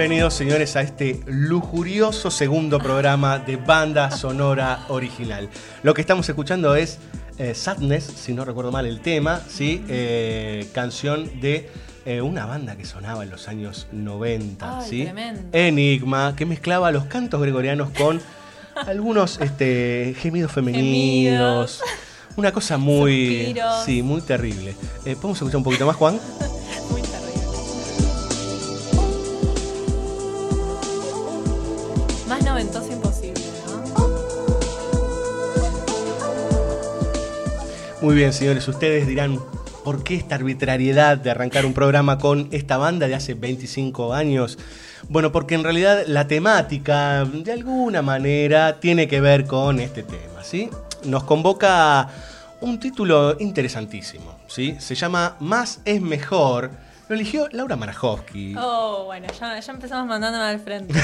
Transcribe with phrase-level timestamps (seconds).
[0.00, 5.50] Bienvenidos señores a este lujurioso segundo programa de banda sonora original.
[5.82, 6.96] Lo que estamos escuchando es
[7.36, 9.84] eh, Sadness, si no recuerdo mal el tema, ¿sí?
[9.90, 11.68] Eh, canción de
[12.06, 15.02] eh, una banda que sonaba en los años 90, Ay, ¿sí?
[15.02, 15.42] tremendo.
[15.52, 18.22] Enigma, que mezclaba los cantos gregorianos con
[18.86, 21.78] algunos este, gemidos femeninos.
[21.78, 21.82] Gemidos.
[22.36, 23.84] Una cosa muy, Suspiros.
[23.84, 24.74] sí, muy terrible.
[25.04, 26.18] ¿Podemos escuchar un poquito más, Juan?
[32.30, 33.42] Más noventoso imposible.
[38.00, 39.40] Muy bien, señores, ustedes dirán,
[39.82, 44.58] ¿por qué esta arbitrariedad de arrancar un programa con esta banda de hace 25 años?
[45.08, 50.44] Bueno, porque en realidad la temática, de alguna manera, tiene que ver con este tema,
[50.44, 50.70] ¿sí?
[51.02, 52.10] Nos convoca
[52.60, 54.76] un título interesantísimo, ¿sí?
[54.78, 56.70] Se llama Más es mejor.
[57.10, 58.54] Lo eligió Laura Marajowski.
[58.56, 60.94] Oh, bueno, ya, ya empezamos mandándome al frente.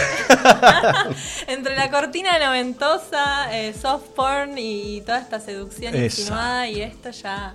[1.48, 7.54] Entre la cortina noventosa, eh, soft porn y toda esta seducción insinuada y esto ya...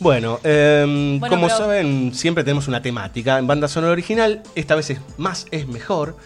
[0.00, 0.84] Bueno, eh,
[1.20, 4.42] Bueno, como pero- saben, siempre tenemos una temática en banda sonora original.
[4.56, 6.16] Esta vez es más es mejor.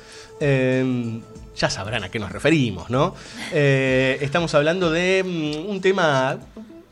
[0.41, 1.21] Eh,
[1.55, 3.15] ya sabrán a qué nos referimos, ¿no?
[3.53, 6.39] Eh, estamos hablando de mm, un tema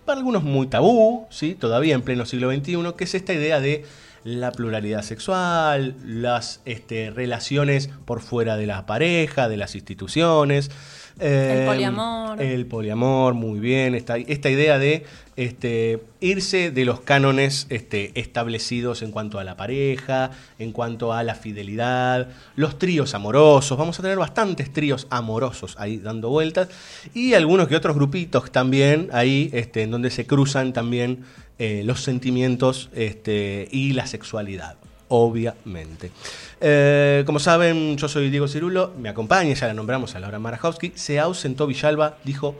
[0.04, 1.54] para algunos muy tabú, ¿sí?
[1.54, 3.87] Todavía en pleno siglo XXI, que es esta idea de
[4.25, 10.71] la pluralidad sexual, las este, relaciones por fuera de la pareja, de las instituciones.
[11.19, 12.41] El Eh, poliamor.
[12.41, 13.95] El poliamor, muy bien.
[13.95, 15.05] Esta, esta idea de
[15.41, 21.23] este, irse de los cánones este, establecidos en cuanto a la pareja, en cuanto a
[21.23, 23.78] la fidelidad, los tríos amorosos.
[23.78, 26.69] Vamos a tener bastantes tríos amorosos ahí dando vueltas.
[27.15, 31.25] Y algunos que otros grupitos también ahí, este, en donde se cruzan también
[31.59, 34.77] eh, los sentimientos este, y la sexualidad
[35.12, 36.12] obviamente.
[36.61, 40.93] Eh, como saben, yo soy Diego Cirulo, me acompaña, ya la nombramos a Laura Marajowski,
[40.95, 42.55] se ausentó Villalba, dijo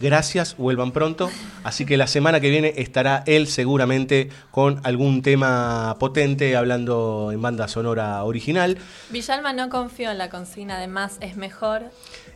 [0.00, 1.30] gracias, vuelvan pronto,
[1.62, 7.40] así que la semana que viene estará él seguramente con algún tema potente hablando en
[7.42, 8.78] banda sonora original.
[9.10, 11.82] Villalma no confió en la consigna de más es mejor.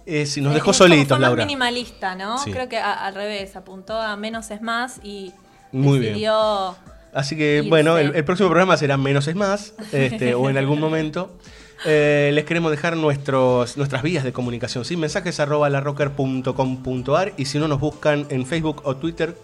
[0.06, 1.44] Eh, si nos Eh, dejó es solitos, fue más Laura.
[1.46, 2.36] minimalista, ¿no?
[2.38, 2.52] Sí.
[2.52, 5.32] Creo que a- al revés, apuntó a menos es más y
[5.72, 6.12] Muy bien.
[6.12, 6.76] decidió...
[7.14, 7.68] Así que Irse.
[7.68, 11.30] bueno, el, el próximo programa será Menos es Más, este, o en algún momento.
[11.84, 14.96] Eh, les queremos dejar nuestros, nuestras vías de comunicación, ¿sí?
[14.96, 19.36] mensajes arroba larrocker.com.ar y si no nos buscan en Facebook o Twitter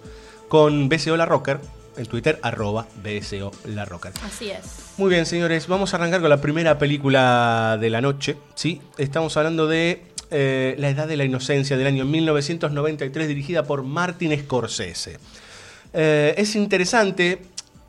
[0.49, 1.61] con BSO La Rocker,
[1.99, 4.13] en Twitter arroba BSO La Rocker.
[4.25, 4.95] Así es.
[4.97, 8.81] Muy bien, señores, vamos a arrancar con la primera película de la noche, ¿sí?
[8.97, 14.39] Estamos hablando de eh, La Edad de la Inocencia del año 1993, dirigida por Martin
[14.41, 15.19] Scorsese.
[15.93, 17.43] Eh, es interesante,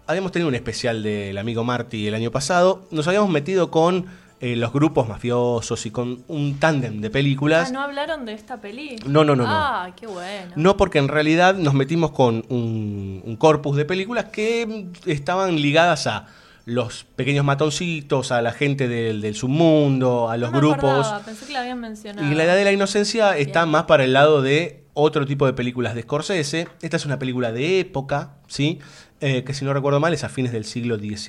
[0.08, 4.08] habíamos tenido un especial del amigo Marty el año pasado, nos habíamos metido con
[4.42, 7.70] eh, los grupos mafiosos y con un tándem de películas.
[7.70, 8.96] Ah, ¿no hablaron de esta peli?
[9.06, 9.50] No, no, no, no.
[9.50, 10.52] Ah, qué bueno.
[10.56, 16.08] No, porque en realidad nos metimos con un, un corpus de películas que estaban ligadas
[16.08, 16.26] a
[16.66, 20.78] los pequeños matoncitos, a la gente del, del submundo, a los No me grupos.
[21.08, 22.28] acordaba, pensé que la habían mencionado.
[22.28, 25.54] Y la edad de la inocencia está más para el lado de otro tipo de
[25.54, 26.68] películas de Scorsese.
[26.82, 28.80] Esta es una película de época, ¿sí?
[29.24, 31.28] Eh, que si no recuerdo mal es a fines del siglo XIX.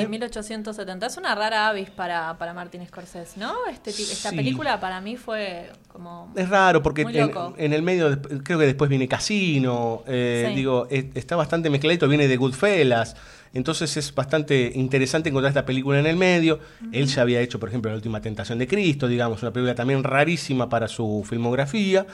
[0.00, 1.06] Sí, 1870.
[1.06, 3.52] Es una rara avis para, para Martin Scorsese, ¿no?
[3.68, 4.36] Este, esta Sí.
[4.36, 6.32] película para mí fue como...
[6.36, 10.54] Es raro porque en, el medio creo que después viene Casino, eh, Sí.
[10.54, 13.16] digo, es- está bastante mezcladito, viene de Goodfellas,
[13.52, 16.60] entonces es bastante interesante encontrar esta película en el medio.
[16.92, 20.04] Él ya había hecho, por ejemplo, La Última Tentación de Cristo, digamos, una película también
[20.04, 22.06] rarísima para su filmografía.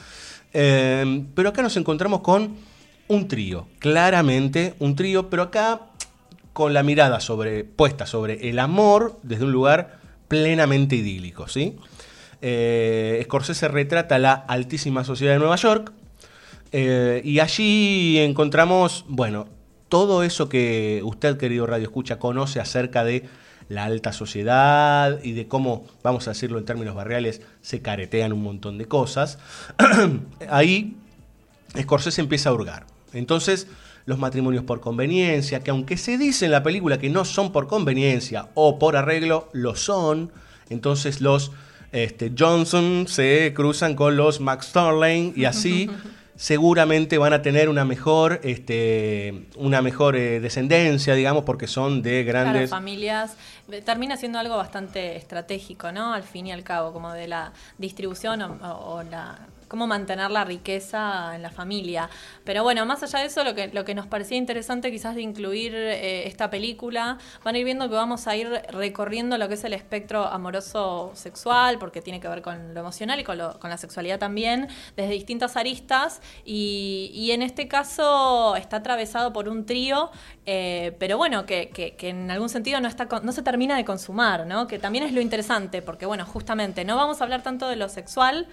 [0.53, 2.57] Eh, pero acá nos encontramos con
[3.11, 5.81] un trío, claramente un trío, pero acá
[6.53, 9.99] con la mirada sobre, puesta sobre el amor desde un lugar
[10.29, 11.77] plenamente idílico, ¿sí?
[12.41, 15.93] Eh, Scorsese retrata la altísima sociedad de Nueva York
[16.71, 19.49] eh, y allí encontramos, bueno,
[19.89, 23.25] todo eso que usted, querido Radio Escucha, conoce acerca de
[23.69, 28.45] la alta sociedad y de cómo, vamos a decirlo en términos barriales, se caretean un
[28.45, 29.41] montón de cosas.
[30.49, 30.97] Ahí
[31.77, 32.90] Scorsese empieza a hurgar.
[33.13, 33.67] Entonces,
[34.07, 37.67] los matrimonios por conveniencia, que aunque se dice en la película que no son por
[37.69, 40.33] conveniencia o por arreglo, lo son.
[40.69, 41.53] Entonces los
[41.93, 45.91] este, Johnson se cruzan con los Max Starling y así
[46.37, 52.25] seguramente van a tener una mejor, este, una mejor eh, descendencia, digamos, porque son de
[52.25, 52.71] Claro, grandes...
[52.71, 53.37] familias.
[53.71, 56.15] eh, Termina siendo algo bastante estratégico, ¿no?
[56.15, 59.39] Al fin y al cabo, como de la distribución o la
[59.71, 62.11] cómo mantener la riqueza en la familia.
[62.45, 65.23] Pero bueno, más allá de eso, lo que, lo que nos parecía interesante quizás de
[65.23, 69.55] incluir eh, esta película, van a ir viendo que vamos a ir recorriendo lo que
[69.55, 73.59] es el espectro amoroso sexual, porque tiene que ver con lo emocional y con, lo-
[73.61, 76.21] con la sexualidad también, desde distintas aristas.
[76.45, 80.11] Y, y en este caso está atravesado por un trío,
[80.47, 83.85] eh, pero bueno, que, que- que en algún sentido no, está no se termina de
[83.85, 84.67] consumar, ¿no?
[84.67, 87.89] Que también es lo interesante, porque bueno, justamente no vamos a hablar tanto de lo
[87.89, 88.47] sexual,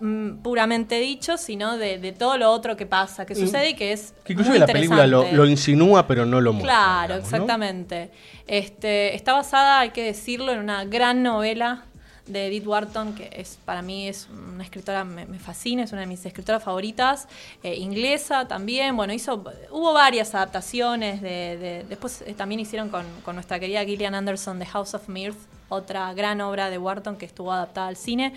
[0.00, 3.92] mm, puramente dicho, sino de, de todo lo otro que pasa, que sucede y que
[3.92, 4.14] es.
[4.24, 6.72] Que inclusive muy la película lo, insinúa, pero no lo muestra.
[6.72, 7.36] Claro, digamos, ¿no?
[7.36, 8.10] exactamente.
[8.46, 11.84] Este, está basada, hay que decirlo, en una gran novela
[12.26, 16.00] de Edith Wharton, que es para mí es una escritora, me, me fascina, es una
[16.00, 17.28] de mis escritoras favoritas,
[17.62, 23.04] eh, inglesa también, bueno, hizo, hubo varias adaptaciones, de, de- después eh, también hicieron con,
[23.24, 25.36] con nuestra querida Gillian Anderson The House of Mirth,
[25.68, 28.32] otra gran obra de Wharton que estuvo adaptada al cine,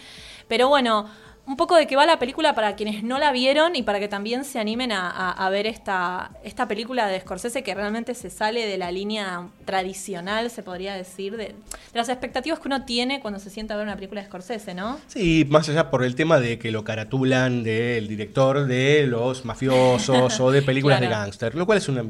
[0.47, 1.09] pero bueno,
[1.49, 4.07] un poco de qué va la película para quienes no la vieron y para que
[4.07, 8.29] también se animen a, a- a ver esta, esta película de Scorsese que realmente se
[8.29, 11.55] sale de la línea tradicional, se podría decir, de, de
[11.95, 14.99] las expectativas que uno tiene cuando se sienta a ver una película de Scorsese, ¿no?
[15.07, 20.39] Sí, más allá por el tema de que lo caratulan del director de los mafiosos
[20.39, 22.03] o de películas de gángster, lo cual es una,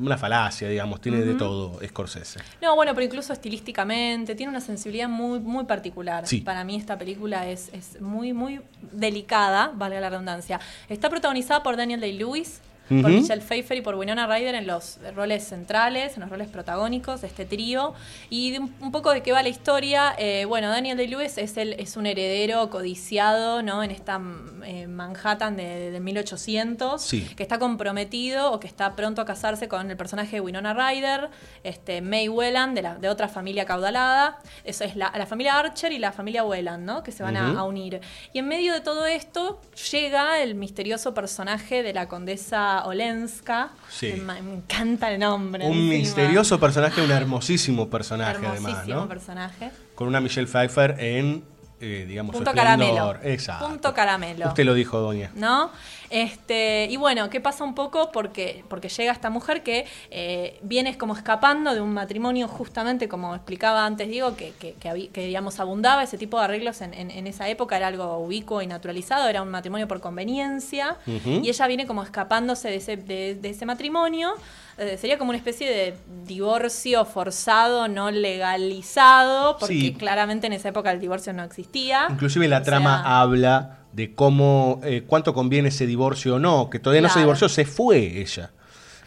[0.00, 2.40] una falacia, digamos, tiene de todo Scorsese.
[2.60, 6.26] No, bueno, pero incluso estilísticamente, tiene una sensibilidad muy, muy particular.
[6.26, 6.42] Sí.
[6.42, 10.60] Para mí esta película es, es muy, muy delicada, valga la redundancia.
[10.88, 12.60] Está protagonizada por Daniel Day-Lewis,
[13.00, 13.10] por.
[13.10, 17.28] Michelle Pfeiffer y por Winona Ryder en los roles centrales, en los roles protagónicos de
[17.28, 17.94] este trío.
[18.28, 20.14] Y de un, un poco de qué va la historia.
[20.18, 23.82] eh, bueno, Daniel Day-Lewis es, el, es un heredero codiciado, ¿no?
[23.82, 24.20] En esta
[24.64, 27.22] eh, Manhattan de, de 1800 Sí.
[27.36, 31.30] que está comprometido o que está pronto a casarse con el personaje de Winona Ryder,
[31.62, 34.38] este, May Whelan, de, la, de otra familia caudalada.
[34.64, 37.02] Eso es la, la familia Archer y la familia Whelan, ¿no?
[37.02, 38.00] Que se van a, unir.
[38.32, 39.60] Y en medio de todo esto
[39.92, 43.70] llega el misterioso personaje de la condesa Olenska.
[43.88, 44.12] Sí.
[44.24, 45.64] Me, me encanta el nombre.
[45.66, 45.94] Un encima.
[45.94, 49.08] misterioso personaje, un hermosísimo personaje además, Hermosísimo ¿no?
[49.08, 49.70] personaje.
[49.94, 51.44] Con una Michelle Pfeiffer en,
[51.80, 52.78] eh, digamos, Punto esplendor.
[52.78, 53.18] caramelo.
[53.22, 53.68] Exacto.
[53.68, 54.48] Punto caramelo.
[54.48, 55.30] Usted lo dijo, doña.
[55.34, 55.70] ¿no?
[56.12, 58.12] Este, y bueno, ¿qué pasa un poco?
[58.12, 63.34] Porque, porque llega esta mujer que eh, viene como escapando de un matrimonio justamente, como
[63.34, 67.10] explicaba antes Diego, que, que, que, que, digamos abundaba ese tipo de arreglos en, en-
[67.10, 71.66] en esa época, era algo ubicuo y naturalizado, era un matrimonio por conveniencia, y ella
[71.66, 74.34] viene como escapándose de ese, de, de ese matrimonio.
[74.78, 75.94] Eh, sería como una especie de
[76.26, 79.94] divorcio forzado, no legalizado, porque Sí.
[79.94, 82.06] claramente en esa época el divorcio no existía.
[82.10, 86.70] Inclusive la O trama sea, habla de cómo, eh, cuánto conviene ese divorcio o no,
[86.70, 88.52] que todavía no se divorció, se fue ella.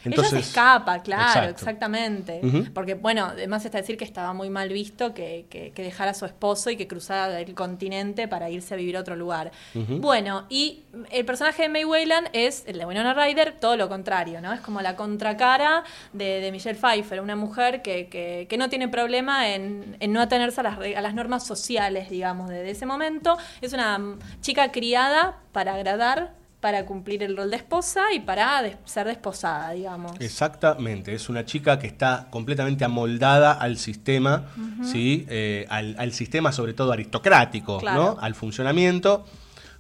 [0.06, 1.50] Entonces, ella se escapa, claro, Exacto.
[1.52, 2.42] exactamente.
[2.74, 6.14] Porque, bueno, además está decir que estaba muy mal visto que, que- que dejara a
[6.14, 9.52] su esposo y que cruzara el continente para irse a vivir a otro lugar.
[10.00, 14.42] Bueno, y el personaje de May Wayland es, el de Winona Ryder, todo lo contrario,
[14.42, 14.54] ¿no?
[14.54, 15.84] Es como la contracara
[16.14, 20.22] de, de Michelle Pfeiffer, una mujer que, que- que no tiene problema en, en no
[20.22, 23.38] atenerse a las, a las normas sociales, digamos, de, de ese momento.
[23.62, 24.00] Es una
[24.42, 26.34] chica criada para agradar,
[26.66, 30.14] para cumplir el rol de esposa y para des- ser desposada, digamos.
[30.20, 34.46] Exactamente, es una chica que está completamente amoldada al sistema,
[34.82, 35.28] ¿sí?
[35.30, 38.16] Eh, al, al sistema sobre todo aristocrático, Claro.
[38.16, 38.18] ¿no?
[38.20, 39.26] Al funcionamiento,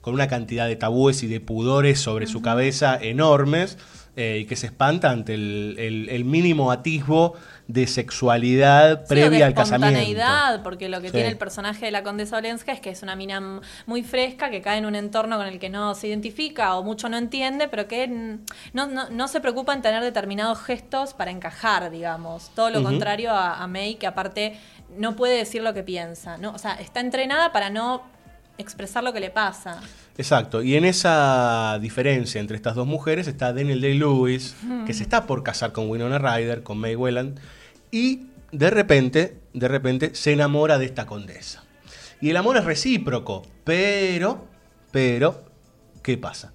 [0.02, 3.80] con una cantidad de tabúes y de pudores sobre su cabeza enormes
[4.16, 7.34] eh, y que se espanta ante el, el- el mínimo atisbo
[7.68, 9.88] de sexualidad Sí, previa de al casamiento.
[10.00, 11.14] espontaneidad, porque lo que Sí.
[11.14, 14.62] tiene el personaje de la condesa Olenska es que es una mina muy fresca, que
[14.62, 17.88] cae en un entorno con el que no se identifica o mucho no entiende, pero
[17.88, 22.50] que no, no, no se preocupa en tener determinados gestos para encajar, digamos.
[22.56, 24.60] Todo lo contrario a, a May, que aparte
[24.98, 26.38] no puede decir lo que piensa.
[26.38, 26.52] ¿no?
[26.52, 28.04] O sea, está entrenada para no
[28.58, 29.82] expresar lo que le pasa.
[30.18, 35.26] Exacto, y en esa diferencia entre estas dos mujeres está Daniel Day-Lewis, que se está
[35.26, 37.40] por casar con Winona Ryder, con May Welland,
[37.92, 41.64] y de repente, de repente se enamora de esta condesa.
[42.22, 44.48] Y el amor es recíproco, pero,
[44.92, 45.46] pero,
[46.02, 46.54] ¿qué pasa?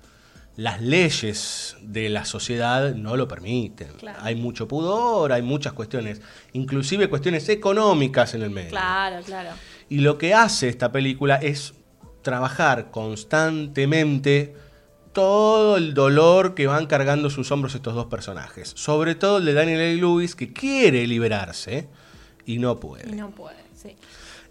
[0.56, 3.88] Las leyes de la sociedad no lo permiten.
[3.98, 4.18] Claro.
[4.22, 6.20] Hay mucho pudor, hay muchas cuestiones,
[6.52, 8.70] inclusive cuestiones económicas en el medio.
[8.70, 9.50] Claro, claro.
[9.88, 11.74] Y lo que hace esta película es
[12.22, 14.54] trabajar constantemente
[15.12, 18.72] todo el dolor que van cargando sus hombros estos dos personajes.
[18.76, 20.00] Sobre todo el de Daniel A.
[20.00, 21.88] Lewis, que quiere liberarse
[22.46, 23.08] y no puede.
[23.08, 23.96] Y no puede, sí.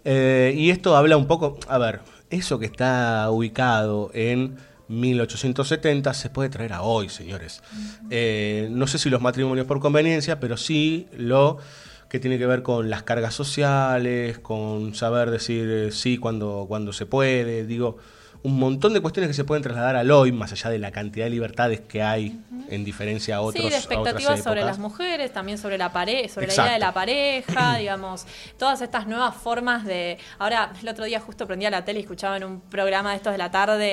[0.04, 2.00] Eh, y esto habla un poco, a ver,
[2.30, 4.56] eso que está ubicado en
[4.88, 7.62] 1870 se puede traer a hoy, señores.
[8.10, 11.58] Eh, no sé si los matrimonios por conveniencia, pero sí lo
[12.10, 16.92] que tiene que ver con las cargas sociales, con saber decir eh, sí cuando, cuando
[16.92, 17.98] se puede, digo,
[18.42, 21.26] un montón de cuestiones que se pueden trasladar al hoy, más allá de la cantidad
[21.26, 25.58] de libertades que hay en diferencia a otros sí, de expectativas sobre las mujeres, también
[25.58, 26.62] sobre la pareja, sobre Exacto.
[26.62, 28.26] la idea de la pareja, digamos,
[28.58, 30.18] todas estas nuevas formas de.
[30.38, 33.32] Ahora, el otro día justo prendía la tele y escuchaba en un programa de estos
[33.32, 33.88] de la tarde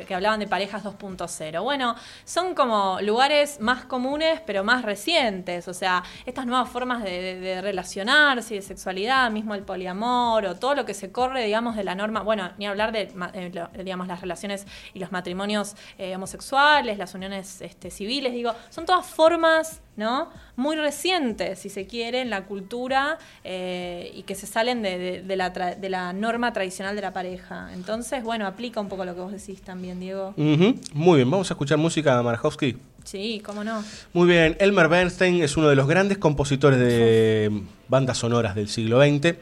[0.00, 1.62] eh, que hablaban de parejas 2.0.
[1.62, 5.68] Bueno, son como lugares más comunes, pero más recientes.
[5.68, 10.44] O sea, estas nuevas formas de, de- de relacionarse y de sexualidad, mismo el poliamor
[10.46, 12.22] o todo lo que se corre, digamos, de la norma.
[12.22, 13.08] Bueno, ni hablar de,
[13.52, 18.84] lo- digamos, las relaciones y los matrimonios eh, homosexuales, las uniones este, civiles, digo, son
[18.84, 20.28] todas formas, ¿no?
[20.56, 25.22] Muy recientes, si se quiere, en la cultura eh, y que se salen de, de-
[25.22, 27.70] de la tra- de la norma tradicional de la pareja.
[27.72, 30.34] Entonces, bueno, aplica un poco lo que vos decís también, Diego.
[30.36, 32.76] Muy bien, vamos a escuchar música de Marajowski.
[33.04, 33.84] Sí, cómo no.
[34.12, 39.00] Muy bien, Elmer Bernstein es uno de los grandes compositores de bandas sonoras del siglo
[39.00, 39.36] XX.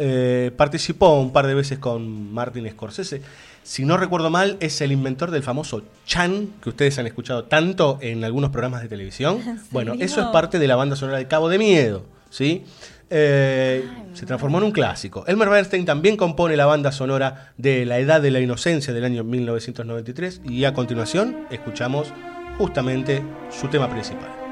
[0.00, 3.22] Eh, participó un par de veces con Martin Scorsese.
[3.68, 7.98] Si no recuerdo mal, es el inventor del famoso Chan, que ustedes han escuchado tanto
[8.00, 9.42] en algunos programas de televisión.
[9.70, 12.64] Bueno, eso es parte de la banda sonora de Cabo de Miedo, ¿sí?
[13.10, 15.22] Eh, se transformó en un clásico.
[15.26, 19.22] Elmer Bernstein también compone la banda sonora de La Edad de la Inocencia del año
[19.22, 22.08] 1993 y a continuación escuchamos
[22.56, 24.47] justamente su tema principal.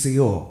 [0.00, 0.49] BSO.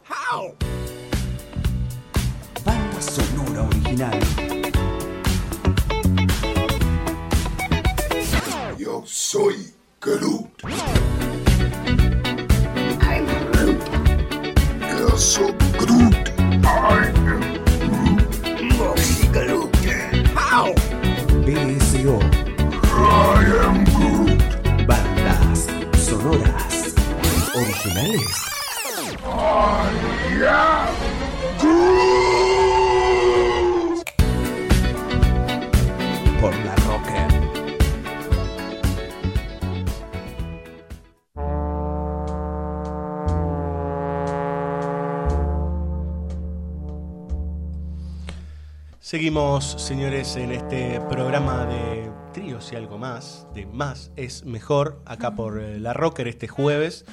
[49.19, 55.36] Seguimos, señores, en este programa de tríos y algo más, de más es mejor, acá
[55.36, 57.03] por eh, La Rocker este jueves.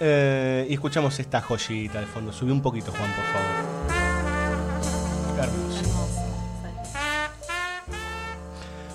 [0.00, 2.32] Eh, y escuchamos esta joyita de fondo.
[2.32, 3.50] Subí un poquito, Juan, por favor.
[5.38, 5.94] Hermoso.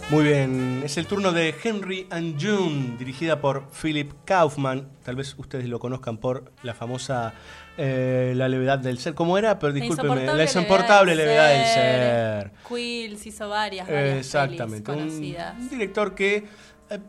[0.10, 4.90] Muy bien, es el turno de Henry and June, dirigida por Philip Kaufman.
[5.04, 7.36] Tal vez ustedes lo conozcan por la famosa
[7.82, 9.14] eh, La levedad del ser.
[9.14, 9.58] ¿Cómo era?
[9.58, 12.52] Pero discúlpenme, la insoportable levedad del ser.
[12.68, 16.44] Quills hizo varias, varias Exactamente, un, director que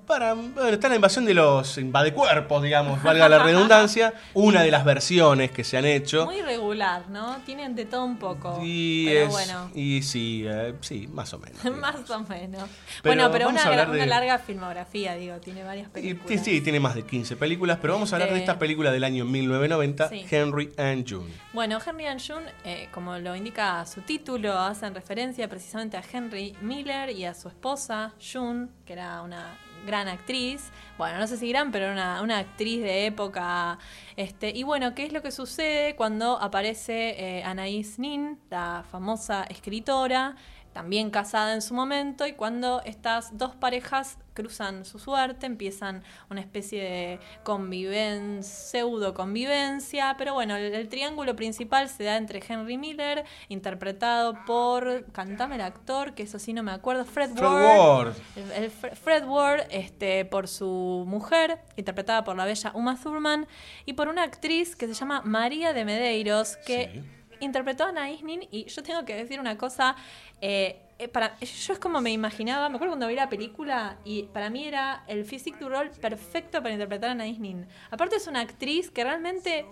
[0.06, 4.84] para bueno, está la invasión de los invadecuerpos, digamos, valga la redundancia, una de las
[4.84, 6.26] versiones que se han hecho.
[6.26, 7.36] Muy regular, ¿no?
[7.46, 8.60] Tienen de todo un poco.
[8.62, 11.64] y pero es- bueno, y sí, eh, sí, más o menos.
[11.78, 12.68] más o menos.
[13.02, 16.28] Pero bueno, pero una, de- larga filmografía, digo, tiene varias Y, películas.
[16.28, 19.04] sí, sí, tiene más de 15 películas, pero vamos a hablar de esta película del
[19.04, 20.26] año 1990, Sí.
[20.30, 21.30] Henry and June.
[21.52, 26.54] Bueno, Henry and June, eh, como lo indica su título, hacen referencia precisamente a Henry
[26.60, 30.70] Miller y a su esposa, June, que era una gran actriz.
[30.98, 33.78] Bueno, no sé si gran, pero una, una actriz de época.
[34.16, 39.44] Este, y bueno, ¿qué es lo que sucede cuando aparece eh, Anaïs Nin, la famosa
[39.44, 40.36] escritora?
[40.72, 46.40] También casada en su momento, y cuando estas dos parejas cruzan su suerte, empiezan una
[46.40, 52.78] especie de convivencia, pseudo convivencia, pero bueno, el, el triángulo principal se da entre Henry
[52.78, 57.78] Miller, interpretado por, cantame el actor, que eso sí no me acuerdo, Fred, Fred Ward,
[58.06, 58.14] Ward.
[58.36, 63.46] el- el Fre- Fred Ward, este, por su mujer, interpretada por la bella Uma Thurman,
[63.84, 67.02] y por una actriz que se llama María de Medeiros, que Sí.
[67.40, 69.96] Interpretó a Anaïs Nin, y yo tengo que decir una cosa,
[70.40, 70.80] eh,
[71.12, 74.64] para, yo es como me imaginaba, me acuerdo cuando vi la película, y para mí
[74.66, 77.66] era el physique du rol perfecto para interpretar a Anaïs Nin.
[77.90, 79.64] Aparte es una actriz que realmente...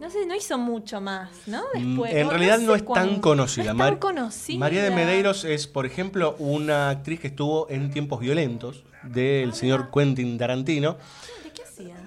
[0.00, 1.62] No sé, no hizo mucho más, ¿no?
[1.74, 3.64] Después, Mm, en no- realidad sé no es cuán- tan conocida.
[3.64, 4.58] No es tan Mar- conocida.
[4.58, 9.90] María de Medeiros es, por ejemplo, una actriz que estuvo en Tiempos Violentos del señor
[9.92, 10.96] Quentin Tarantino.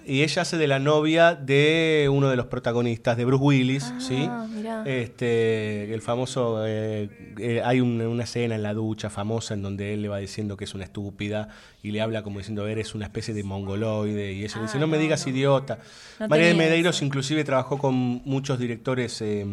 [0.05, 3.99] Y ella hace de la novia de uno de los protagonistas, de Bruce Willis, Ah,
[3.99, 4.29] ¿sí?
[4.53, 4.83] mirá.
[4.85, 7.09] Este, el famoso, eh,
[7.39, 10.57] eh, hay un- una escena en la ducha famosa en donde él le va diciendo
[10.57, 11.47] que es una estúpida
[11.81, 14.79] y le habla como diciendo, eres una especie de mongoloide y ella le dice, Ah,
[14.81, 15.31] no me digas no.
[15.31, 15.79] idiota.
[16.19, 17.05] No María de Medeiros eso.
[17.05, 17.93] inclusive trabajó con
[18.25, 19.45] muchos directores eh,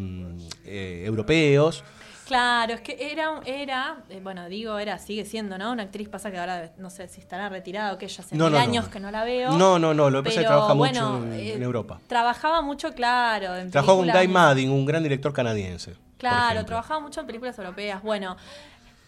[0.65, 1.85] eh, europeos.
[2.31, 5.73] Claro, es que era, un- era eh, bueno, digo, era, sigue siendo, ¿no?
[5.73, 8.45] Una actriz pasa que ahora no sé si estará retirada o que ya hace No,
[8.45, 8.62] mil no, no.
[8.64, 9.51] años que no la veo.
[9.59, 11.99] No, no, no, lo que pasa es que trabaja bueno, mucho en, eh, en Europa.
[12.07, 13.57] Trabajaba mucho, claro.
[13.57, 15.95] En Trabajó con Guy Madding, un gran director canadiense.
[16.19, 18.01] Claro, trabajaba mucho en películas europeas.
[18.01, 18.37] Bueno,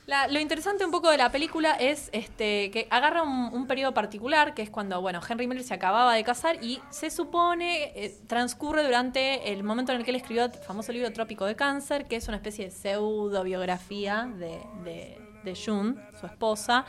[0.06, 4.52] la- lo interesante un poco de la película es este que agarra un, periodo particular,
[4.54, 8.82] que es cuando, bueno, Henry Miller se acababa de casar y se supone eh, transcurre
[8.82, 12.16] durante el momento en el que él escribió el famoso libro Trópico de Cáncer, que
[12.16, 16.84] es una especie de pseudo biografía de, de, de June, su esposa.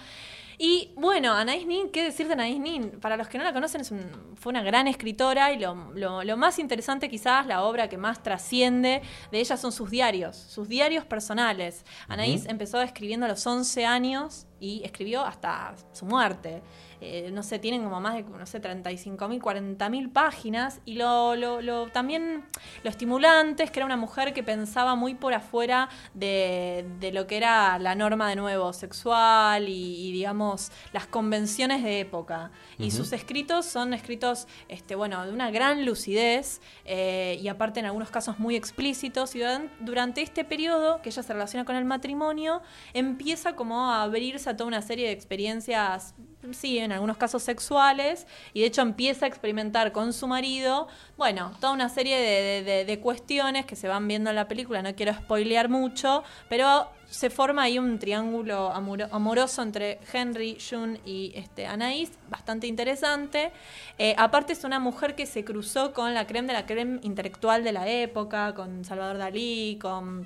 [0.57, 2.91] Y bueno, Anaïs Nin, ¿qué decir de Anaïs Nin?
[2.99, 6.23] Para los que no la conocen, es un- fue una gran escritora y lo, lo-
[6.23, 10.67] lo más interesante quizás, la obra que más trasciende de ella son sus diarios, sus
[10.67, 11.85] diarios personales.
[12.07, 16.61] Anaïs empezó escribiendo a los 11 años y escribió hasta su muerte.
[17.01, 20.79] Eh, no sé, tienen como más de, no sé, 35.000, 40.000 páginas.
[20.85, 22.45] Y lo, lo- lo- también
[22.81, 27.27] lo estimulante es que era una mujer que pensaba muy por afuera de, de lo
[27.27, 32.51] que era la norma de nuevo sexual y, y, digamos, las convenciones de época.
[32.79, 37.85] Y sus escritos son escritos, este, bueno, de una gran lucidez eh, y aparte en
[37.87, 39.35] algunos casos muy explícitos.
[39.35, 42.61] Y duran- durante este periodo, que ella se relaciona con el matrimonio,
[42.93, 46.15] empieza como a abrirse a toda una serie de experiencias,
[46.51, 50.87] sí, en algunos casos sexuales, y de hecho empieza a experimentar con su marido,
[51.17, 54.93] bueno, toda una serie de, de- cuestiones que se van viendo en la película, no
[54.95, 61.31] quiero spoilear mucho, pero se forma ahí un triángulo amoro- amoroso entre Henry, June y
[61.35, 63.51] este, Anaís, bastante interesante.
[63.97, 67.63] Eh, aparte es una mujer que se cruzó con la creme de la creme intelectual
[67.63, 70.25] de la época, con Salvador Dalí, con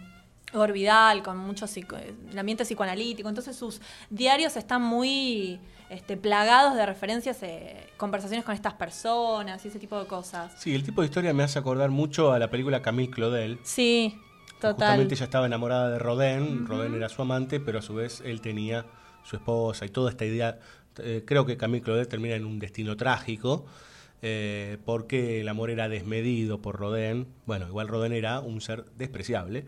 [0.73, 1.65] Vidal, con mucho
[2.31, 3.29] el ambiente psicoanalítico.
[3.29, 9.67] Entonces sus diarios están muy este, plagados de referencias, eh, conversaciones con estas personas y
[9.67, 10.53] ese tipo de cosas.
[10.57, 13.59] Sí, el tipo de historia me hace acordar mucho a la película Camille Claudel.
[13.63, 14.19] Sí,
[14.59, 14.73] total.
[14.73, 18.41] Justamente ella estaba enamorada de Rodin, Rodin era su amante, pero a su vez él
[18.41, 18.85] tenía
[19.23, 20.59] su esposa y toda esta idea.
[20.99, 23.65] eh, creo que Camille Claudel termina en un destino trágico,
[24.21, 27.27] eh, porque el amor era desmedido por Rodin.
[27.45, 29.65] Bueno, igual Rodin era un ser despreciable,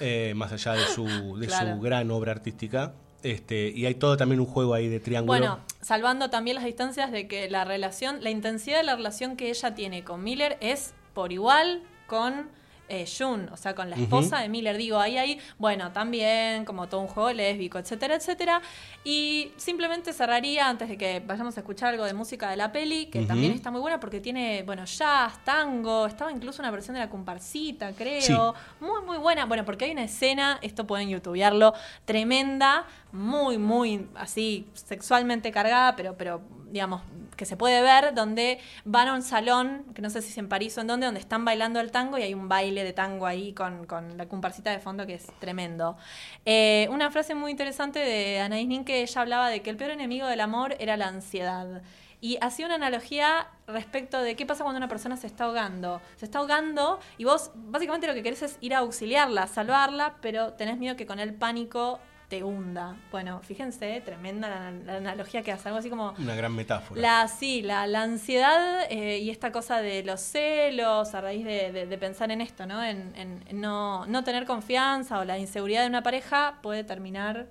[0.00, 1.74] eh, más allá de su, de Claro.
[1.76, 2.94] su gran obra artística.
[3.22, 5.38] Este, y hay todo también un juego ahí de triángulo.
[5.38, 9.50] Bueno, salvando también las distancias de que la relación, la intensidad de la relación que
[9.50, 12.48] ella tiene con Miller es por igual con
[12.90, 14.76] eh, June, o sea, con la esposa de Miller.
[14.76, 18.60] Digo, ahí, ahí, bueno, también como todo un juego lésbico, etcétera, etcétera.
[19.04, 23.06] Y simplemente cerraría, antes de que vayamos a escuchar algo de música de la peli,
[23.06, 27.00] que también está muy buena porque tiene, bueno, jazz, tango, estaba incluso una versión de
[27.00, 28.20] la comparsita, creo.
[28.20, 28.34] Sí.
[28.80, 29.46] Muy, muy buena.
[29.46, 31.72] Bueno, porque hay una escena, esto pueden youtubearlo,
[32.04, 37.02] tremenda, muy, muy así, sexualmente cargada, pero, pero digamos,
[37.40, 40.50] que se puede ver, donde van a un salón, que no sé si es en
[40.50, 43.24] París o en dónde, donde están bailando el tango y hay un baile de tango
[43.24, 45.96] ahí con, con la comparsita de fondo que es tremendo.
[46.44, 49.92] Eh, una frase muy interesante de Anaïs Nin que ella hablaba de que el peor
[49.92, 51.80] enemigo del amor era la ansiedad.
[52.20, 56.02] Y hacía una analogía respecto de qué pasa cuando una persona se está ahogando.
[56.16, 60.52] Se está ahogando y vos básicamente lo que querés es ir a auxiliarla, salvarla, pero
[60.52, 62.00] tenés miedo que con el pánico
[62.30, 62.96] te hunda.
[63.10, 66.14] Bueno, fíjense, tremenda la, la analogía que hace, algo así como...
[66.18, 66.98] Una gran metáfora.
[67.00, 71.72] La, sí, la, la ansiedad eh, y esta cosa de los celos a raíz de,
[71.72, 72.82] de- de pensar en esto, ¿no?
[72.82, 77.48] En, en- en no, no tener confianza o la inseguridad de una pareja puede terminar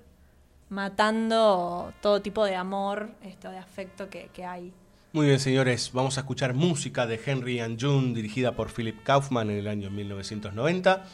[0.70, 4.72] matando todo tipo de amor, esto de afecto que, que hay.
[5.12, 9.50] Muy bien, señores, vamos a escuchar música de Henry and June, dirigida por Philip Kaufman
[9.50, 11.04] en el año 1990.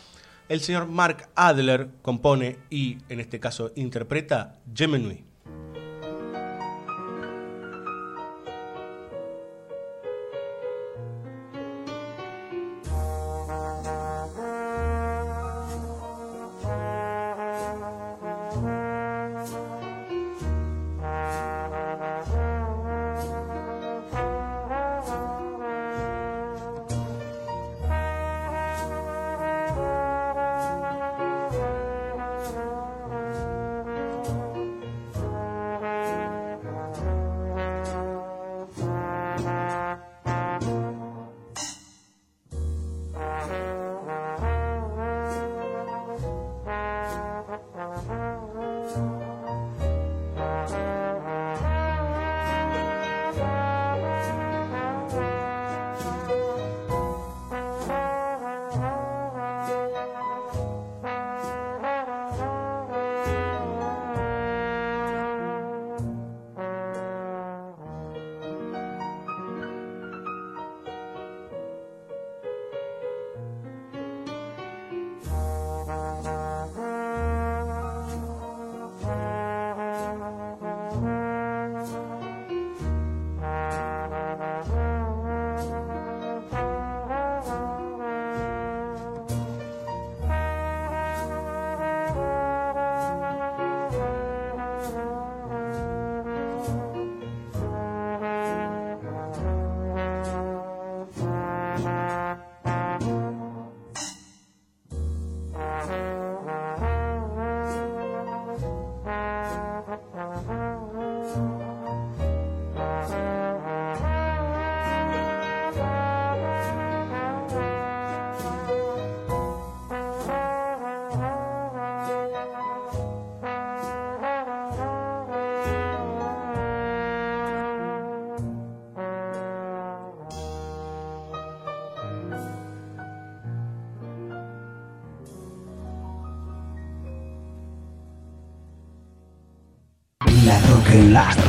[0.48, 5.24] El señor Mark Adler compone y, en este caso, interpreta Gemini.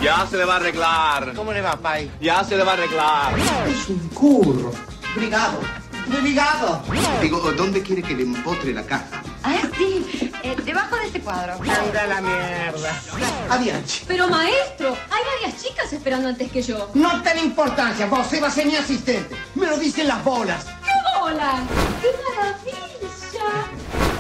[0.02, 1.34] Ya se le va a arreglar.
[1.36, 2.12] ¿Cómo le va, Pai?
[2.20, 3.40] Ya se le va a arreglar.
[3.70, 4.72] Es un curro.
[5.16, 5.60] Brigado.
[6.08, 6.84] Brigado.
[7.22, 9.24] Digo, ¿dónde quiere que le empotre la caja?
[9.44, 11.54] Ah, sí, eh, debajo de este cuadro.
[11.54, 13.02] Anda la mierda.
[13.50, 13.94] Adiante.
[14.08, 16.90] Pero maestro, hay varias chicas esperando antes que yo.
[16.94, 19.36] No ten importancia, vos ibas a ser mi asistente.
[19.56, 20.66] Me lo dicen las bolas.
[20.66, 21.64] ¡Qué bola!
[22.02, 23.66] ¡Qué maravilla!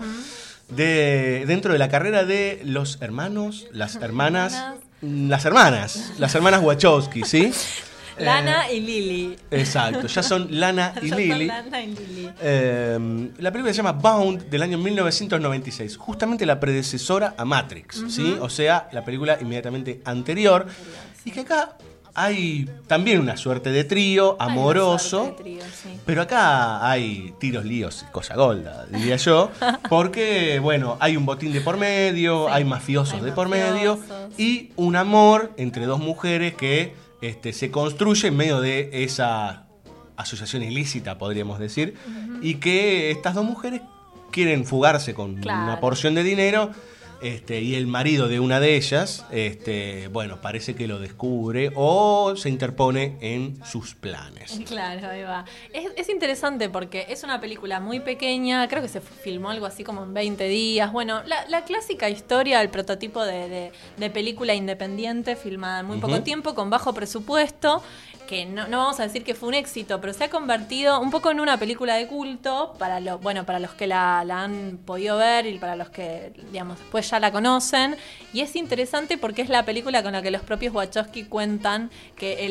[0.68, 7.24] De, dentro de la carrera de los hermanos, las hermanas, las hermanas, las hermanas Wachowski,
[7.24, 7.52] ¿sí?
[8.18, 9.36] Lana y Lily.
[9.50, 11.46] Exacto, ya son Lana y Ya son Lily.
[11.46, 12.30] Lana y Lily.
[12.40, 18.36] Eh, la película se llama Bound del año 1996, justamente la predecesora a Matrix, ¿sí?
[18.40, 20.66] O sea, la película inmediatamente anterior.
[21.24, 21.76] Y que acá
[22.18, 25.24] hay también una suerte de trío amoroso.
[25.24, 26.00] suerte de trío, sí.
[26.06, 29.50] Pero acá hay tiros, líos y cosa golda, diría yo.
[29.90, 33.98] Porque, bueno, hay un botín de por medio, Sí, hay mafiosos hay de por medio
[34.38, 39.66] y un amor entre dos mujeres que este, se construye en medio de esa
[40.16, 41.94] asociación ilícita, podríamos decir,
[42.42, 43.82] y que estas dos mujeres
[44.30, 45.62] quieren fugarse con Claro.
[45.64, 46.70] una porción de dinero.
[47.22, 52.34] Este, y el marido de una de ellas, este, bueno, parece que lo descubre o
[52.36, 54.60] se interpone en sus planes.
[54.66, 55.44] Claro, ahí va.
[55.72, 59.82] Es, es interesante porque es una película muy pequeña, creo que se filmó algo así
[59.84, 60.92] como en 20 días.
[60.92, 65.98] Bueno, la, la clásica historia, el prototipo de, de- de película independiente filmada en muy
[65.98, 67.82] poco tiempo, con bajo presupuesto,
[68.26, 71.30] que no, vamos a decir que fue un éxito, pero se ha convertido un poco
[71.30, 75.46] en una película de culto para lo, bueno, para los que la, han podido ver
[75.46, 77.96] y para los que, digamos, después ya la conocen.
[78.32, 82.46] Y es interesante porque es la película con la que los propios Wachowski cuentan que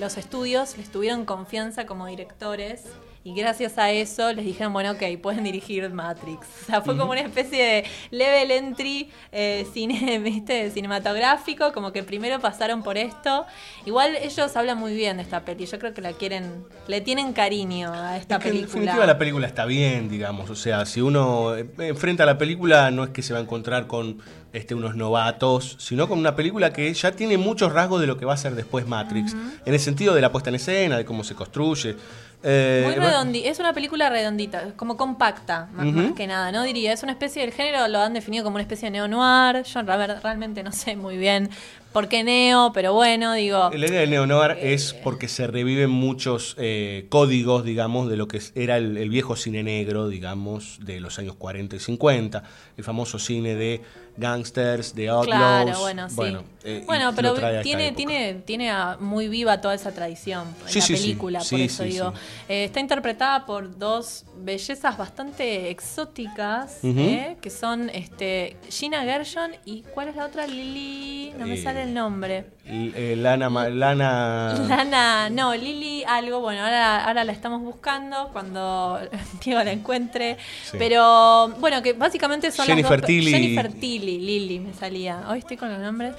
[0.00, 2.84] los estudios les tuvieron confianza como directores.
[3.24, 6.46] Y gracias a eso les dijeron, bueno, ok, pueden dirigir Matrix.
[6.62, 10.70] O sea, fue como una especie de level entry eh, cine, ¿viste?
[10.70, 13.44] cinematográfico, como que primero pasaron por esto.
[13.84, 15.66] Igual ellos hablan muy bien de esta peli.
[15.66, 18.74] Yo creo que la quieren, le tienen cariño a esta Es que en película.
[18.80, 20.50] definitiva la película está bien, digamos.
[20.50, 23.86] O sea, si uno eh, enfrenta la película, no es que se va a encontrar
[23.86, 24.18] con
[24.52, 28.24] este, unos novatos, sino con una película que ya tiene muchos rasgos de lo que
[28.24, 29.34] va a ser después Matrix.
[29.64, 31.96] En el sentido de la puesta en escena, de cómo se construye.
[32.44, 36.62] Eh, Muy redondi es una película redondita, como compacta, más, que nada, ¿no?
[36.62, 39.62] Diría, es una especie del género, lo han definido como una especie de neo-noir.
[39.64, 41.50] Yo realmente no sé muy bien
[41.92, 43.70] por qué neo, pero bueno, digo.
[43.74, 48.40] La idea del neo-noir es porque se reviven muchos eh, códigos, digamos, de lo que
[48.54, 52.42] era el, el viejo cine negro, digamos, de los años 40 y 50.
[52.76, 53.80] El famoso cine de
[54.16, 55.64] gangsters, de outlaws.
[55.64, 56.16] Claro, bueno, sí.
[56.16, 60.84] Bueno, eh, pero tiene, tiene, tiene a- muy viva toda esa tradición en Sí, la
[60.84, 61.02] sí, sí.
[61.02, 62.12] película, por eso digo.
[62.48, 66.78] Eh, está interpretada por dos bellezas bastante exóticas.
[66.84, 67.36] ¿eh?
[67.40, 70.46] que son este Gina Gershon y ¿cuál es la otra?
[70.46, 72.46] Lily, no me Eh, sale el nombre.
[72.66, 78.98] L- eh, Lana, Lana Lana, no, Lily algo, bueno, ahora, ahora la estamos buscando cuando
[79.44, 80.36] Diego la encuentre.
[80.64, 80.76] Sí.
[80.78, 83.06] Pero bueno, que básicamente son Jennifer las dos.
[83.06, 83.30] Tilly.
[83.30, 85.24] Jennifer Tilly, Lily me salía.
[85.28, 86.14] Hoy estoy con los nombres.